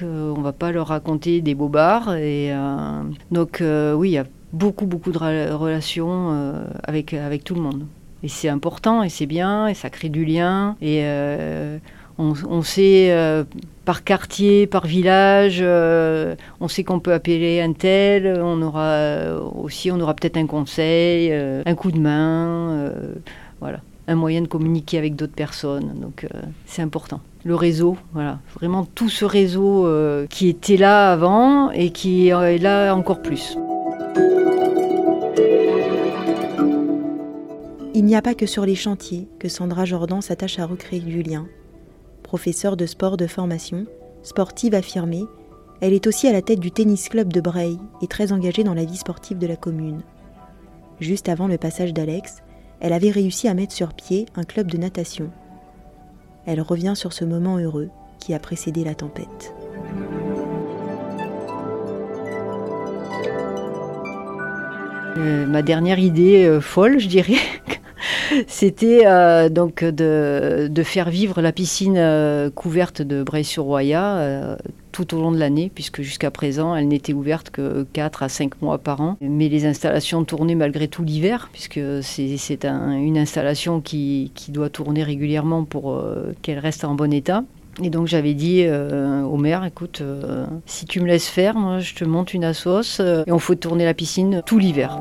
droits 0.00 0.34
on 0.36 0.40
va 0.40 0.52
pas 0.52 0.72
leur 0.72 0.88
raconter 0.88 1.40
des 1.40 1.54
bobards. 1.54 2.14
Et, 2.14 2.52
euh, 2.52 3.02
donc 3.30 3.60
euh, 3.60 3.94
oui, 3.94 4.10
il 4.10 4.12
y 4.12 4.18
a 4.18 4.26
beaucoup, 4.52 4.86
beaucoup 4.86 5.12
de 5.12 5.18
relations 5.18 6.30
euh, 6.32 6.64
avec, 6.84 7.14
avec 7.14 7.44
tout 7.44 7.54
le 7.54 7.60
monde. 7.60 7.86
Et 8.22 8.28
c'est 8.28 8.48
important, 8.48 9.02
et 9.02 9.08
c'est 9.08 9.26
bien, 9.26 9.68
et 9.68 9.74
ça 9.74 9.90
crée 9.90 10.08
du 10.08 10.24
lien. 10.24 10.76
Et 10.80 11.04
on, 12.18 12.62
sait 12.62 13.14
par 13.84 14.04
quartier, 14.04 14.66
par 14.66 14.86
village, 14.86 15.62
on 15.62 16.68
sait 16.68 16.82
qu'on 16.82 16.98
peut 16.98 17.12
appeler 17.12 17.60
un 17.60 17.72
tel. 17.74 18.40
On 18.42 18.62
aura 18.62 19.38
aussi, 19.54 19.90
on 19.90 20.00
aura 20.00 20.14
peut-être 20.14 20.38
un 20.38 20.46
conseil, 20.46 21.30
un 21.30 21.74
coup 21.74 21.92
de 21.92 22.00
main, 22.00 22.90
voilà, 23.60 23.80
un 24.08 24.14
moyen 24.14 24.40
de 24.40 24.48
communiquer 24.48 24.96
avec 24.96 25.14
d'autres 25.14 25.34
personnes. 25.34 25.92
Donc 26.00 26.26
c'est 26.64 26.82
important 26.82 27.20
le 27.46 27.54
réseau, 27.54 27.96
voilà, 28.12 28.40
vraiment 28.56 28.84
tout 28.84 29.08
ce 29.08 29.24
réseau 29.24 29.86
euh, 29.86 30.26
qui 30.26 30.48
était 30.48 30.76
là 30.76 31.12
avant 31.12 31.70
et 31.70 31.90
qui 31.90 32.26
est 32.26 32.58
là 32.58 32.92
encore 32.92 33.22
plus. 33.22 33.56
Il 37.94 38.04
n'y 38.04 38.16
a 38.16 38.22
pas 38.22 38.34
que 38.34 38.46
sur 38.46 38.66
les 38.66 38.74
chantiers 38.74 39.28
que 39.38 39.48
Sandra 39.48 39.84
Jordan 39.84 40.20
s'attache 40.20 40.58
à 40.58 40.66
recréer 40.66 40.98
du 40.98 41.22
lien. 41.22 41.46
Professeure 42.24 42.76
de 42.76 42.84
sport 42.84 43.16
de 43.16 43.28
formation, 43.28 43.86
sportive 44.24 44.74
affirmée, 44.74 45.24
elle 45.80 45.92
est 45.92 46.08
aussi 46.08 46.26
à 46.26 46.32
la 46.32 46.42
tête 46.42 46.58
du 46.58 46.72
tennis 46.72 47.08
club 47.08 47.32
de 47.32 47.40
Breil 47.40 47.78
et 48.02 48.08
très 48.08 48.32
engagée 48.32 48.64
dans 48.64 48.74
la 48.74 48.84
vie 48.84 48.96
sportive 48.96 49.38
de 49.38 49.46
la 49.46 49.56
commune. 49.56 50.02
Juste 50.98 51.28
avant 51.28 51.46
le 51.46 51.58
passage 51.58 51.94
d'Alex, 51.94 52.42
elle 52.80 52.92
avait 52.92 53.10
réussi 53.10 53.46
à 53.46 53.54
mettre 53.54 53.72
sur 53.72 53.94
pied 53.94 54.26
un 54.34 54.42
club 54.42 54.68
de 54.68 54.78
natation 54.78 55.30
elle 56.46 56.60
revient 56.60 56.94
sur 56.94 57.12
ce 57.12 57.24
moment 57.24 57.58
heureux 57.58 57.90
qui 58.18 58.32
a 58.34 58.38
précédé 58.38 58.84
la 58.84 58.94
tempête. 58.94 59.54
Euh, 65.18 65.46
ma 65.46 65.62
dernière 65.62 65.98
idée 65.98 66.44
euh, 66.44 66.60
folle, 66.60 66.98
je 66.98 67.08
dirais, 67.08 67.38
c'était 68.46 69.06
euh, 69.06 69.48
donc 69.48 69.84
de, 69.84 70.82
faire 70.84 71.10
vivre 71.10 71.40
la 71.40 71.52
piscine 71.52 72.50
couverte 72.54 73.02
de 73.02 73.22
Breil-sur-Roya 73.22 74.56
tout 74.96 75.14
au 75.14 75.20
long 75.20 75.30
de 75.30 75.38
l'année, 75.38 75.70
puisque 75.74 76.00
jusqu'à 76.00 76.30
présent, 76.30 76.74
elle 76.74 76.88
n'était 76.88 77.12
ouverte 77.12 77.50
que 77.50 77.86
4 77.92 78.22
à 78.22 78.30
5 78.30 78.62
mois 78.62 78.78
par 78.78 79.02
an. 79.02 79.18
Mais 79.20 79.50
les 79.50 79.66
installations 79.66 80.24
tournaient 80.24 80.54
malgré 80.54 80.88
tout 80.88 81.04
l'hiver, 81.04 81.50
puisque 81.52 81.80
c'est 82.00 82.64
une 82.64 83.18
installation 83.18 83.82
qui, 83.82 84.32
doit 84.48 84.70
tourner 84.70 85.02
régulièrement 85.02 85.64
pour 85.64 85.92
euh, 85.92 86.34
qu'elle 86.40 86.58
reste 86.58 86.84
en 86.84 86.94
bon 86.94 87.12
état. 87.12 87.44
Et 87.82 87.90
donc 87.90 88.06
j'avais 88.06 88.32
dit 88.32 88.62
euh, 88.64 89.20
au 89.22 89.36
maire, 89.36 89.64
écoute, 89.66 90.00
euh, 90.00 90.46
si 90.64 90.86
tu 90.86 91.00
me 91.00 91.06
laisses 91.06 91.28
faire, 91.28 91.56
moi 91.56 91.80
je 91.80 91.94
te 91.94 92.04
monte 92.04 92.32
une 92.32 92.44
assos 92.44 93.00
et 93.00 93.30
on 93.30 93.38
faut 93.38 93.54
tourner 93.54 93.84
la 93.84 93.92
piscine 93.92 94.42
tout 94.46 94.58
l'hiver. 94.58 94.98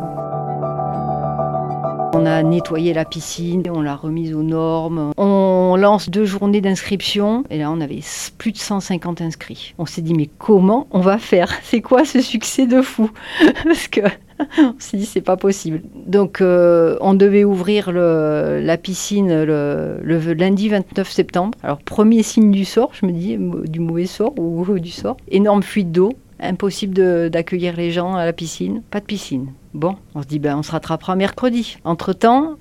On 2.18 2.26
a 2.26 2.44
nettoyé 2.44 2.94
la 2.94 3.04
piscine, 3.04 3.62
on 3.70 3.82
l'a 3.82 3.94
remise 3.94 4.34
aux 4.34 4.42
normes. 4.42 5.12
On 5.18 5.76
lance 5.78 6.10
deux 6.10 6.24
journées 6.24 6.62
d'inscription 6.62 7.44
et 7.50 7.58
là 7.58 7.70
on 7.70 7.82
avait 7.82 8.00
plus 8.38 8.54
de 8.54 8.58
150 8.58 9.20
inscrits. 9.20 9.76
On 9.78 9.86
s'est 9.86 10.02
dit 10.02 10.14
mais 10.14 10.30
comment 10.38 10.88
on 10.92 11.02
va 11.02 11.18
faire? 11.18 11.52
C'est 11.64 11.82
quoi 11.82 12.06
ce 12.06 12.22
succès 12.22 12.68
de 12.68 12.82
fou? 12.82 13.12
Parce 13.66 13.90
que 13.90 14.00
on 14.60 14.76
s'est 14.80 14.96
dit 14.96 15.06
c'est 15.06 15.20
pas 15.20 15.36
possible. 15.36 15.82
Donc 16.08 16.40
euh, 16.40 16.96
on 17.02 17.16
devait 17.16 17.44
ouvrir 17.44 17.92
la 17.92 18.78
piscine 18.78 19.44
le, 19.44 20.00
lundi 20.34 20.70
29 20.70 21.12
septembre. 21.12 21.58
Alors 21.64 21.80
premier 21.80 22.24
signe 22.24 22.50
du 22.50 22.64
sort, 22.64 22.92
je 22.94 23.06
me 23.06 23.12
dis 23.12 23.38
du 23.68 23.82
mauvais 23.82 24.06
sort 24.06 24.34
ou 24.40 24.66
du 24.80 24.92
sort. 24.92 25.18
Énorme 25.30 25.64
fuite 25.64 25.92
d'eau, 25.92 26.14
impossible 26.40 27.30
d'accueillir 27.30 27.76
les 27.76 27.92
gens 27.92 28.16
à 28.16 28.24
la 28.24 28.32
piscine, 28.32 28.84
pas 28.90 29.02
de 29.02 29.06
piscine. 29.06 29.48
Bon, 29.76 29.98
on 30.16 30.22
se 30.22 30.28
dit, 30.28 30.40
ben, 30.40 30.58
on 30.58 30.64
se 30.64 30.72
rattrapera 30.72 31.18
mercredi. 31.18 31.80
Entre-temps, 31.84 32.56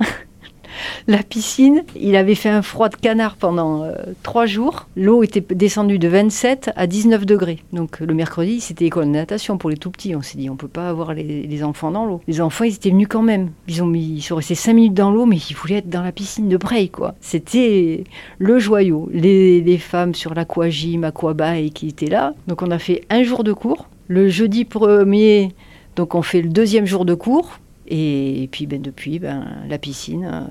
la 1.07 1.23
piscine, 1.23 1.85
il 1.95 2.17
avait 2.17 2.35
fait 2.35 2.49
un 2.49 2.61
froid 2.61 2.89
de 2.89 2.97
canard 2.97 3.37
pendant 3.37 3.85
euh, 3.85 3.95
trois 4.25 4.47
jours. 4.47 4.89
L'eau 4.97 5.23
était 5.23 5.41
descendue 5.41 6.01
de 6.01 6.09
27 6.09 6.73
à 6.75 6.89
19 6.89 7.25
degrés. 7.25 7.63
Donc 7.73 8.01
le 8.01 8.13
mercredi, 8.15 8.61
c'était 8.61 8.87
école 8.87 9.05
de 9.05 9.11
natation 9.11 9.59
pour 9.59 9.71
les 9.71 9.77
tout 9.77 9.93
petits. 9.93 10.17
On 10.17 10.23
s'est 10.23 10.37
dit, 10.37 10.51
on 10.51 10.57
peut 10.57 10.67
pas 10.67 10.89
avoir 10.89 11.15
les, 11.15 11.63
enfants 11.63 11.93
dans 11.93 12.05
l'eau. 12.05 12.21
Les 12.27 12.41
enfants, 12.41 12.65
ils 12.65 12.75
étaient 12.75 12.91
venus 12.91 13.07
quand 13.09 13.23
même. 13.23 13.53
Ils, 13.69 13.81
ont 13.85 13.95
ils 13.95 14.21
sont 14.21 14.35
restés 14.35 14.57
5 14.57 14.73
minutes 14.73 14.95
dans 14.95 15.13
l'eau, 15.13 15.25
mais 15.25 15.37
ils 15.37 15.55
voulaient 15.55 15.77
être 15.77 15.89
dans 15.89 16.03
la 16.03 16.11
piscine 16.11 16.49
de 16.49 16.57
Bray, 16.57 16.89
quoi. 16.89 17.15
C'était 17.21 18.03
le 18.39 18.59
joyau. 18.59 19.09
Les, 19.13 19.61
les 19.61 19.79
femmes 19.79 20.17
sur 20.17 20.35
l'aquagym, 20.35 21.05
aquabay 21.05 21.71
qui 21.71 21.87
étaient 21.87 22.07
là. 22.07 22.35
Donc 22.49 22.61
on 22.63 22.73
a 22.73 22.81
fait 22.81 23.05
un 23.09 23.23
jour 23.23 23.45
de 23.45 23.53
cours. 23.53 23.89
Le 24.09 24.29
jeudi 24.29 24.65
premier, 24.65 25.55
donc 25.97 26.15
on 26.15 26.23
fait 26.23 26.43
le 26.43 26.49
deuxième 26.49 26.87
jour 26.87 27.05
de 27.05 27.15
cours. 27.15 27.59
Et, 27.87 28.49
puis 28.51 28.67
ben, 28.67 28.81
depuis, 28.81 29.19
ben, 29.19 29.47
la 29.69 29.79
piscine, 29.79 30.25
euh, 30.25 30.47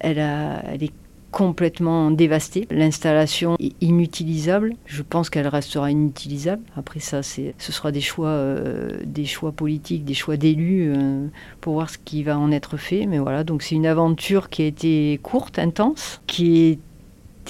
elle, 0.00 0.18
a, 0.18 0.62
elle 0.66 0.82
est 0.82 0.92
complètement 1.30 2.10
dévastée. 2.10 2.66
L'installation 2.70 3.56
est 3.60 3.74
inutilisable. 3.80 4.74
Je 4.86 5.02
pense 5.02 5.30
qu'elle 5.30 5.46
restera 5.46 5.90
inutilisable. 5.90 6.62
Après 6.76 7.00
ça, 7.00 7.22
ce 7.22 7.52
sera 7.58 7.92
des 7.92 8.00
choix, 8.00 8.28
euh, 8.28 8.98
des 9.04 9.26
choix 9.26 9.52
politiques, 9.52 10.04
des 10.04 10.14
choix 10.14 10.36
d'élus 10.36 10.92
euh, 10.94 11.26
pour 11.60 11.74
voir 11.74 11.90
ce 11.90 11.98
qui 11.98 12.22
va 12.22 12.38
en 12.38 12.50
être 12.50 12.76
fait. 12.76 13.06
Mais 13.06 13.18
voilà, 13.18 13.44
donc 13.44 13.62
c'est 13.62 13.74
une 13.74 13.86
aventure 13.86 14.48
qui 14.48 14.62
a 14.62 14.66
été 14.66 15.20
courte, 15.22 15.58
intense, 15.58 16.20
qui 16.26 16.58
est 16.60 16.78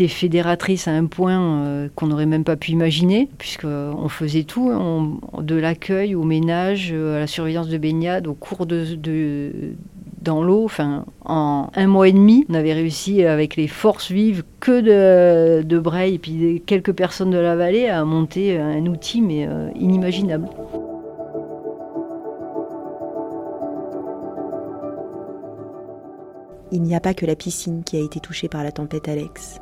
fédératrice 0.07 0.87
à 0.87 0.93
un 0.93 1.07
point 1.07 1.41
euh, 1.41 1.89
qu'on 1.97 2.07
n'aurait 2.07 2.27
même 2.27 2.45
pas 2.45 2.57
pu 2.57 2.71
imaginer, 2.71 3.29
puisqu'on 3.39 4.09
faisait 4.09 4.45
tout, 4.45 4.71
de 5.41 5.55
l'accueil 5.57 6.15
au 6.15 6.23
ménage, 6.23 6.91
euh, 6.93 7.17
à 7.17 7.21
la 7.21 7.27
surveillance 7.27 7.69
de 7.69 7.79
baignade, 7.79 8.29
au 8.29 8.35
cours 8.35 8.67
de, 8.67 8.87
dans 10.23 10.43
l'eau. 10.43 10.65
Enfin, 10.65 11.05
en 11.25 11.71
un 11.75 11.87
mois 11.89 12.07
et 12.07 12.13
demi, 12.13 12.47
on 12.49 12.55
avait 12.55 12.75
réussi 12.75 13.25
avec 13.25 13.57
les 13.57 13.67
forces 13.67 14.13
vives 14.13 14.45
que 14.61 14.81
de, 14.81 15.63
de 15.63 15.83
et 16.07 16.19
puis 16.19 16.63
quelques 16.65 16.93
personnes 16.93 17.31
de 17.31 17.39
la 17.39 17.57
vallée 17.57 17.89
à 17.89 18.05
monter 18.05 18.59
un 18.59 18.87
outil 18.87 19.23
mais 19.23 19.47
euh, 19.49 19.71
inimaginable. 19.75 20.49
Il 26.71 26.83
n'y 26.83 26.95
a 26.95 27.01
pas 27.01 27.15
que 27.15 27.25
la 27.25 27.35
piscine 27.35 27.83
qui 27.83 27.97
a 27.97 28.01
été 28.01 28.21
touchée 28.21 28.49
par 28.49 28.63
la 28.63 28.71
tempête 28.71 29.09
Alex. 29.09 29.61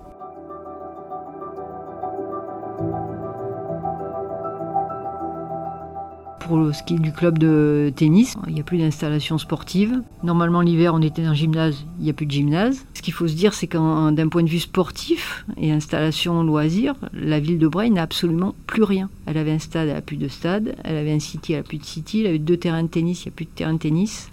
Pour 6.47 6.75
ce 6.75 6.83
qui 6.83 6.95
est 6.95 6.99
du 6.99 7.13
club 7.13 7.39
de 7.39 7.93
tennis, 7.95 8.37
il 8.47 8.55
n'y 8.55 8.61
a 8.61 8.63
plus 8.63 8.79
d'installation 8.79 9.37
sportive. 9.39 10.03
Normalement, 10.23 10.61
l'hiver, 10.61 10.95
on 10.95 11.03
était 11.03 11.23
dans 11.23 11.31
un 11.31 11.35
gymnase, 11.35 11.85
il 11.99 12.05
n'y 12.05 12.11
a 12.11 12.13
plus 12.13 12.27
de 12.27 12.31
gymnase. 12.31 12.87
Ce 12.95 13.03
qu'il 13.03 13.13
faut 13.13 13.27
se 13.27 13.35
dire, 13.35 13.53
c'est 13.53 13.67
qu'un 13.67 14.13
d'un 14.13 14.29
point 14.29 14.43
de 14.43 14.49
vue 14.49 14.61
sportif 14.61 15.45
et 15.57 15.73
installation 15.73 16.43
loisir, 16.43 16.95
la 17.13 17.41
ville 17.41 17.59
de 17.59 17.67
Bray 17.67 17.91
n'a 17.91 18.03
absolument 18.03 18.55
plus 18.67 18.85
rien. 18.85 19.11
Elle 19.27 19.39
avait 19.39 19.53
un 19.53 19.59
stade, 19.59 19.89
elle 19.89 19.95
n'a 19.95 20.03
plus 20.03 20.17
de 20.17 20.29
stade. 20.29 20.77
Elle 20.85 20.97
avait 20.97 21.13
un 21.13 21.19
city, 21.19 21.53
elle 21.53 21.61
n'a 21.61 21.65
plus 21.65 21.79
de 21.79 21.85
city. 21.85 22.21
Elle 22.21 22.29
avait 22.29 22.39
deux 22.39 22.57
terrains 22.57 22.85
de 22.85 22.89
tennis, 22.89 23.25
il 23.25 23.29
n'y 23.29 23.33
a 23.33 23.37
plus 23.37 23.47
de 23.47 23.51
terrain 23.51 23.75
de 23.75 23.79
tennis. 23.79 24.31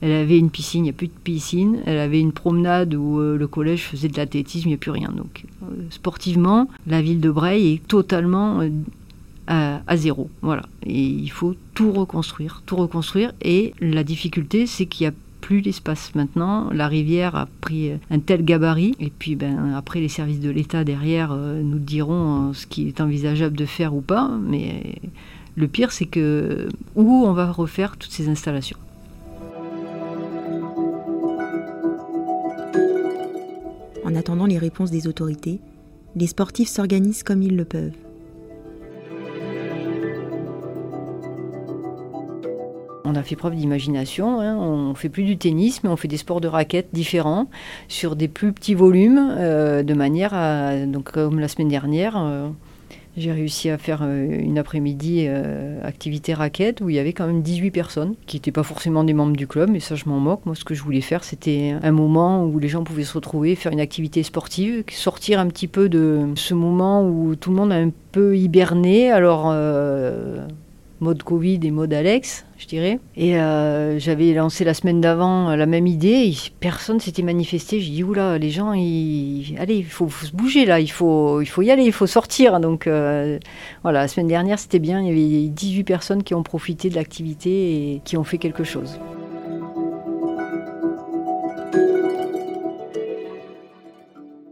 Elle 0.00 0.12
avait 0.12 0.38
une 0.38 0.50
piscine, 0.50 0.80
il 0.80 0.88
n'y 0.88 0.90
a 0.90 0.94
plus 0.94 1.06
de 1.06 1.12
piscine. 1.22 1.78
Elle 1.86 1.98
avait 1.98 2.20
une 2.20 2.32
promenade 2.32 2.94
où 2.94 3.20
euh, 3.20 3.38
le 3.38 3.46
collège 3.46 3.84
faisait 3.84 4.08
de 4.08 4.16
l'athlétisme, 4.16 4.68
il 4.68 4.72
n'y 4.72 4.74
a 4.74 4.78
plus 4.78 4.90
rien. 4.90 5.10
Donc, 5.16 5.44
euh, 5.62 5.66
sportivement, 5.90 6.68
la 6.86 7.00
ville 7.00 7.20
de 7.20 7.30
Bray 7.30 7.74
est 7.74 7.86
totalement 7.86 8.60
euh, 9.50 9.78
à, 9.86 9.96
zéro. 9.96 10.30
Voilà. 10.42 10.62
Et 10.84 11.02
il 11.02 11.30
faut 11.30 11.54
tout 11.74 11.92
reconstruire, 11.92 12.62
tout 12.66 12.76
reconstruire. 12.76 13.32
Et 13.42 13.74
la 13.80 14.04
difficulté, 14.04 14.66
c'est 14.66 14.86
qu'il 14.86 15.06
n'y 15.06 15.12
a 15.12 15.14
plus 15.40 15.60
l'espace 15.60 16.14
maintenant. 16.14 16.70
La 16.72 16.88
rivière 16.88 17.36
a 17.36 17.46
pris 17.60 17.92
un 18.10 18.18
tel 18.18 18.44
gabarit. 18.44 18.94
Et 19.00 19.10
puis 19.10 19.36
ben, 19.36 19.74
après, 19.74 20.00
les 20.00 20.08
services 20.08 20.40
de 20.40 20.50
l'État 20.50 20.84
derrière 20.84 21.32
euh, 21.32 21.62
nous 21.62 21.78
diront 21.78 22.52
ce 22.54 22.66
qui 22.66 22.88
est 22.88 23.00
envisageable 23.00 23.56
de 23.56 23.66
faire 23.66 23.94
ou 23.94 24.00
pas. 24.00 24.30
Mais 24.42 25.00
le 25.56 25.68
pire, 25.68 25.92
c'est 25.92 26.06
que 26.06 26.68
où 26.96 27.24
on 27.26 27.32
va 27.32 27.52
refaire 27.52 27.96
toutes 27.96 28.12
ces 28.12 28.28
installations. 28.28 28.78
En 34.04 34.14
attendant 34.14 34.46
les 34.46 34.58
réponses 34.58 34.90
des 34.90 35.06
autorités, 35.06 35.60
les 36.16 36.26
sportifs 36.26 36.68
s'organisent 36.68 37.22
comme 37.22 37.42
ils 37.42 37.56
le 37.56 37.64
peuvent. 37.64 37.92
Fait 43.24 43.36
preuve 43.36 43.54
d'imagination. 43.56 44.40
Hein. 44.40 44.56
On 44.56 44.94
fait 44.94 45.08
plus 45.08 45.24
du 45.24 45.36
tennis, 45.36 45.82
mais 45.82 45.90
on 45.90 45.96
fait 45.96 46.08
des 46.08 46.16
sports 46.16 46.40
de 46.40 46.48
raquettes 46.48 46.88
différents 46.92 47.48
sur 47.88 48.16
des 48.16 48.28
plus 48.28 48.52
petits 48.52 48.74
volumes, 48.74 49.34
euh, 49.36 49.82
de 49.82 49.94
manière 49.94 50.34
à, 50.34 50.86
donc 50.86 51.12
comme 51.12 51.38
la 51.38 51.48
semaine 51.48 51.68
dernière, 51.68 52.14
euh, 52.16 52.48
j'ai 53.16 53.30
réussi 53.30 53.70
à 53.70 53.78
faire 53.78 54.00
euh, 54.02 54.26
une 54.40 54.58
après-midi 54.58 55.28
activité 55.82 56.34
raquette 56.34 56.80
où 56.80 56.90
il 56.90 56.96
y 56.96 56.98
avait 56.98 57.12
quand 57.12 57.26
même 57.26 57.42
18 57.42 57.70
personnes 57.70 58.14
qui 58.26 58.36
n'étaient 58.36 58.52
pas 58.52 58.62
forcément 58.62 59.04
des 59.04 59.14
membres 59.14 59.36
du 59.36 59.46
club, 59.46 59.70
mais 59.70 59.80
ça 59.80 59.94
je 59.94 60.08
m'en 60.08 60.18
moque. 60.18 60.44
Moi, 60.46 60.54
ce 60.54 60.64
que 60.64 60.74
je 60.74 60.82
voulais 60.82 61.00
faire, 61.00 61.22
c'était 61.22 61.76
un 61.82 61.92
moment 61.92 62.44
où 62.44 62.58
les 62.58 62.68
gens 62.68 62.82
pouvaient 62.82 63.04
se 63.04 63.14
retrouver, 63.14 63.54
faire 63.54 63.72
une 63.72 63.80
activité 63.80 64.22
sportive, 64.22 64.84
sortir 64.90 65.38
un 65.38 65.46
petit 65.46 65.68
peu 65.68 65.88
de 65.88 66.28
ce 66.34 66.54
moment 66.54 67.06
où 67.06 67.36
tout 67.36 67.50
le 67.50 67.56
monde 67.56 67.72
a 67.72 67.76
un 67.76 67.90
peu 68.12 68.36
hiberné. 68.36 69.10
Alors 69.12 69.52
mode 71.04 71.22
Covid 71.22 71.60
et 71.62 71.70
mode 71.70 71.92
Alex, 71.92 72.44
je 72.58 72.66
dirais. 72.66 72.98
Et 73.16 73.38
euh, 73.38 73.98
j'avais 73.98 74.32
lancé 74.32 74.64
la 74.64 74.74
semaine 74.74 75.00
d'avant 75.00 75.50
euh, 75.50 75.56
la 75.56 75.66
même 75.66 75.86
idée, 75.86 76.32
et 76.32 76.34
personne 76.58 76.98
s'était 76.98 77.22
manifesté. 77.22 77.80
J'ai 77.80 77.92
dit, 77.92 78.02
oula, 78.02 78.38
les 78.38 78.50
gens, 78.50 78.70
allez, 78.70 79.76
il 79.76 79.84
faut, 79.84 80.08
se 80.08 80.32
bouger 80.32 80.64
là, 80.64 80.80
il 80.80 80.90
faut, 80.90 81.40
il 81.40 81.46
faut 81.46 81.62
y 81.62 81.70
aller, 81.70 81.84
il 81.84 81.92
faut 81.92 82.06
sortir. 82.06 82.58
Donc 82.58 82.86
euh, 82.86 83.38
voilà, 83.82 84.00
la 84.00 84.08
semaine 84.08 84.28
dernière, 84.28 84.58
c'était 84.58 84.80
bien, 84.80 85.00
il 85.00 85.06
y 85.06 85.10
avait 85.10 85.48
18 85.48 85.84
personnes 85.84 86.22
qui 86.22 86.34
ont 86.34 86.42
profité 86.42 86.88
de 86.88 86.96
l'activité 86.96 87.50
et 87.50 88.00
qui 88.04 88.16
ont 88.16 88.24
fait 88.24 88.38
quelque 88.38 88.64
chose. 88.64 88.98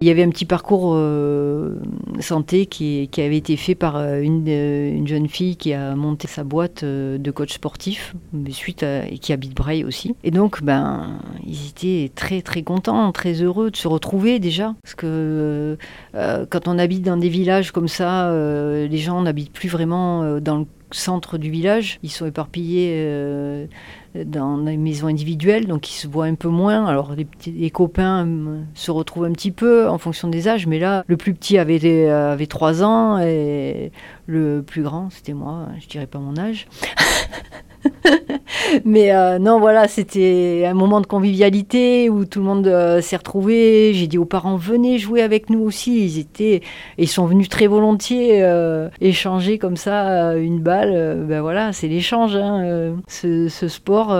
Il 0.03 0.07
y 0.07 0.11
avait 0.11 0.25
un 0.25 0.31
petit 0.31 0.47
parcours 0.47 0.95
euh, 0.97 1.77
santé 2.19 2.67
qui, 2.67 3.09
avait 3.19 3.37
été 3.37 3.57
fait 3.57 3.77
par 3.77 3.95
euh, 3.95 4.21
euh, 4.49 4.93
une, 4.93 5.07
jeune 5.07 5.29
fille 5.29 5.55
qui 5.55 5.73
a 5.75 5.95
monté 5.95 6.27
sa 6.27 6.43
boîte 6.43 6.85
de 6.85 7.31
coach 7.31 7.53
sportif, 7.53 8.17
suite 8.51 8.83
et 8.83 9.19
qui 9.19 9.33
habite 9.33 9.55
Breil 9.55 9.85
aussi. 9.85 10.17
Et 10.25 10.33
donc, 10.33 10.61
ben, 10.65 11.21
ils 11.47 11.69
étaient 11.69 12.11
très 12.17 12.43
très 12.43 12.65
contents, 12.65 13.12
très 13.12 13.35
heureux 13.35 13.71
de 13.71 13.77
se 13.77 13.87
retrouver 13.87 14.41
déjà, 14.41 14.75
parce 14.83 14.97
que 14.97 15.79
quand 16.12 16.67
on 16.67 16.81
habite 16.81 17.03
dans 17.03 17.17
des 17.17 17.29
villages 17.29 17.71
comme 17.71 17.87
ça, 17.87 18.29
les 18.33 18.99
gens 18.99 19.23
n'habitent 19.23 19.53
plus 19.53 19.69
vraiment 19.69 20.41
dans 20.41 20.59
le 20.59 20.67
centre 20.91 21.38
du 21.38 21.49
village. 21.49 22.01
Ils 22.03 22.11
sont 22.11 22.27
éparpillés 22.27 23.69
dans 24.14 24.59
des 24.59 24.77
maisons 24.77 25.07
individuelles, 25.07 25.66
donc 25.66 25.90
ils 25.90 25.94
se 25.94 26.07
voient 26.07 26.27
un 26.27 26.35
peu 26.35 26.48
moins. 26.48 26.87
Alors 26.87 27.14
les, 27.46 27.70
copains 27.70 28.27
euh, 28.27 28.61
se 28.75 28.90
retrouvent 28.90 29.25
un 29.25 29.33
petit 29.33 29.51
peu 29.51 29.88
en 29.88 29.98
fonction 29.98 30.29
des 30.29 30.48
âges, 30.48 30.66
mais 30.66 30.79
là, 30.79 31.05
le 31.07 31.16
plus 31.16 31.35
petit 31.35 31.59
avait, 31.59 31.81
euh, 31.85 32.33
avait 32.33 32.46
3 32.46 32.83
ans 32.85 33.18
et 33.18 33.92
le 34.27 34.62
plus 34.62 34.83
grand, 34.83 35.11
c'était 35.11 35.33
moi, 35.33 35.68
je 35.81 35.87
dirais 35.87 36.07
pas 36.07 36.18
mon 36.18 36.37
âge. 36.37 36.66
Mais 38.85 39.12
euh, 39.12 39.38
non, 39.38 39.59
voilà, 39.59 39.88
c'était 39.88 40.64
un 40.66 40.75
moment 40.75 41.01
de 41.01 41.07
convivialité 41.07 42.09
où 42.11 42.25
tout 42.25 42.40
le 42.40 42.45
monde 42.45 42.66
euh, 42.66 43.01
s'est 43.01 43.16
retrouvé. 43.16 43.92
J'ai 43.95 44.07
dit 44.07 44.18
aux 44.18 44.25
parents, 44.25 44.57
venez 44.57 44.99
jouer 44.99 45.23
avec 45.23 45.51
nous 45.51 45.61
aussi. 45.61 46.05
Ils 46.05 46.18
étaient, 46.18 46.62
ils 46.99 47.09
sont 47.09 47.27
venus 47.27 47.49
très 47.49 47.66
volontiers 47.66 48.42
euh, 48.42 48.88
échanger 49.01 49.59
comme 49.59 49.77
ça 49.77 50.35
une 50.37 50.61
balle. 50.61 51.25
ben 51.27 51.40
voilà, 51.40 51.73
c'est 51.73 51.88
l'échange, 51.88 52.37
hein, 52.37 52.95
ce, 53.09 53.49
ce, 53.49 53.68
sport. 53.68 54.14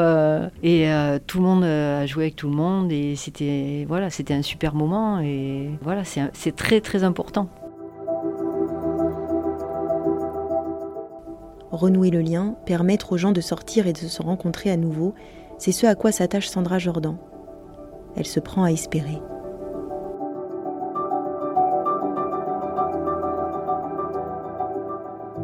et 0.63 0.87
tout 1.27 1.39
le 1.39 1.45
monde 1.45 1.65
a 1.65 2.07
joué 2.07 2.25
avec 2.25 2.37
tout 2.37 2.49
le 2.49 2.57
monde 2.57 2.93
et 2.93 3.17
c'était, 3.17 3.85
voilà, 3.89 4.11
c'était 4.11 4.35
un 4.35 4.43
super 4.43 4.75
moment. 4.75 5.21
Et 5.21 5.71
voilà, 5.83 6.03
c'est 6.05 6.57
très 6.57 6.81
très 6.81 7.05
important. 7.05 7.49
Renouer 11.73 12.11
le 12.11 12.21
lien, 12.21 12.55
permettre 12.67 13.13
aux 13.13 13.17
gens 13.17 13.33
de 13.33 13.41
sortir 13.41 13.87
et 13.87 13.93
de 13.93 13.99
se 13.99 14.23
rencontrer 14.23 14.71
à 14.71 14.77
nouveau, 14.77 15.15
c'est 15.59 15.73
ce 15.73 15.87
à 15.87 15.95
quoi 15.95 16.13
s'attache 16.13 16.49
Sandra 16.49 16.79
Jordan. 16.79 17.17
Elle 18.17 18.27
se 18.27 18.41
prend 18.41 18.65
à 18.65 18.71
espérer. 18.71 19.19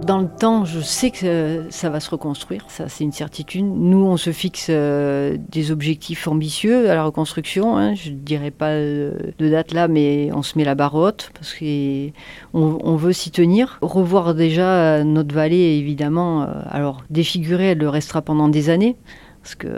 Dans 0.08 0.18
le 0.18 0.28
temps, 0.28 0.64
je 0.64 0.80
sais 0.80 1.10
que 1.10 1.66
ça 1.68 1.90
va 1.90 2.00
se 2.00 2.08
reconstruire, 2.08 2.64
ça 2.68 2.88
c'est 2.88 3.04
une 3.04 3.12
certitude. 3.12 3.66
Nous, 3.66 4.02
on 4.06 4.16
se 4.16 4.32
fixe 4.32 4.68
euh, 4.70 5.36
des 5.50 5.70
objectifs 5.70 6.26
ambitieux 6.26 6.90
à 6.90 6.94
la 6.94 7.04
reconstruction. 7.04 7.76
Hein. 7.76 7.94
Je 7.94 8.10
ne 8.10 8.16
dirais 8.16 8.50
pas 8.50 8.70
euh, 8.70 9.12
de 9.38 9.50
date 9.50 9.72
là, 9.72 9.86
mais 9.86 10.30
on 10.32 10.42
se 10.42 10.56
met 10.56 10.64
la 10.64 10.74
barre 10.74 10.94
haute 10.94 11.30
parce 11.34 11.52
qu'on 11.52 12.10
on 12.54 12.96
veut 12.96 13.12
s'y 13.12 13.30
tenir. 13.30 13.78
Revoir 13.82 14.34
déjà 14.34 15.04
notre 15.04 15.34
vallée, 15.34 15.76
évidemment. 15.78 16.44
Euh, 16.44 16.46
alors, 16.70 17.04
défigurée, 17.10 17.72
elle 17.72 17.78
le 17.78 17.90
restera 17.90 18.22
pendant 18.22 18.48
des 18.48 18.70
années 18.70 18.96
parce 19.42 19.56
que 19.56 19.68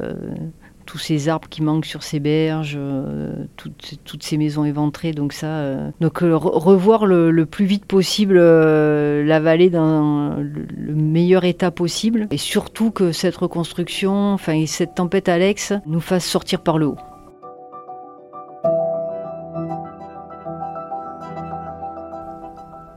tous 0.90 0.98
ces 0.98 1.28
arbres 1.28 1.48
qui 1.48 1.62
manquent 1.62 1.86
sur 1.86 2.02
ces 2.02 2.18
berges, 2.18 2.74
euh, 2.76 3.44
toutes, 3.56 4.22
ces 4.24 4.36
maisons 4.36 4.64
éventrées. 4.64 5.12
Donc 5.12 5.32
ça, 5.32 5.46
euh, 5.46 5.90
donc 6.00 6.20
euh, 6.24 6.36
revoir 6.36 7.06
le, 7.06 7.46
plus 7.46 7.64
vite 7.64 7.84
possible 7.84 8.40
la 8.40 9.38
vallée 9.38 9.70
dans 9.70 10.34
le, 10.36 10.94
meilleur 10.94 11.44
état 11.44 11.70
possible, 11.70 12.26
et 12.32 12.36
surtout 12.36 12.90
que 12.90 13.12
cette 13.12 13.36
reconstruction, 13.36 14.32
enfin 14.32 14.64
cette 14.66 14.96
tempête 14.96 15.28
Alex, 15.28 15.74
nous 15.86 16.00
fasse 16.00 16.24
sortir 16.24 16.60
par 16.60 16.76
le 16.76 16.86
haut. 16.86 16.96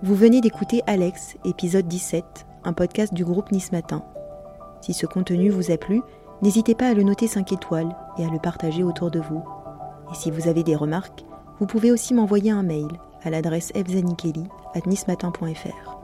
Vous 0.02 0.16
venez 0.16 0.42
d'écouter 0.42 0.82
Alex, 0.88 1.38
épisode 1.46 1.88
17, 1.88 2.26
un 2.64 2.74
podcast 2.74 3.14
du 3.14 3.24
groupe 3.24 3.52
Nice 3.52 3.72
Matin. 3.72 4.04
Si 4.82 4.94
ce 4.94 5.06
contenu 5.06 5.50
vous 5.50 5.72
a 5.72 5.78
plu, 5.78 6.02
N'hésitez 6.44 6.76
pas 6.76 6.90
à 6.90 6.94
le 6.94 7.02
noter 7.04 7.28
5 7.28 7.54
étoiles 7.54 7.96
et 8.18 8.26
à 8.26 8.30
le 8.30 8.38
partager 8.38 8.84
autour 8.84 9.10
de 9.10 9.22
vous. 9.22 9.42
Et 10.12 10.14
si 10.14 10.30
vous 10.30 10.50
avez 10.50 10.62
des 10.62 10.76
remarques, 10.76 11.24
vous 11.62 11.66
pouvez 11.66 11.90
aussi 11.90 12.14
m'envoyer 12.14 12.52
un 12.52 12.64
mail 12.64 12.90
à 13.24 13.30
l'adresse 13.30 13.72
fzanikeli.nismatin.fr. 13.74 16.03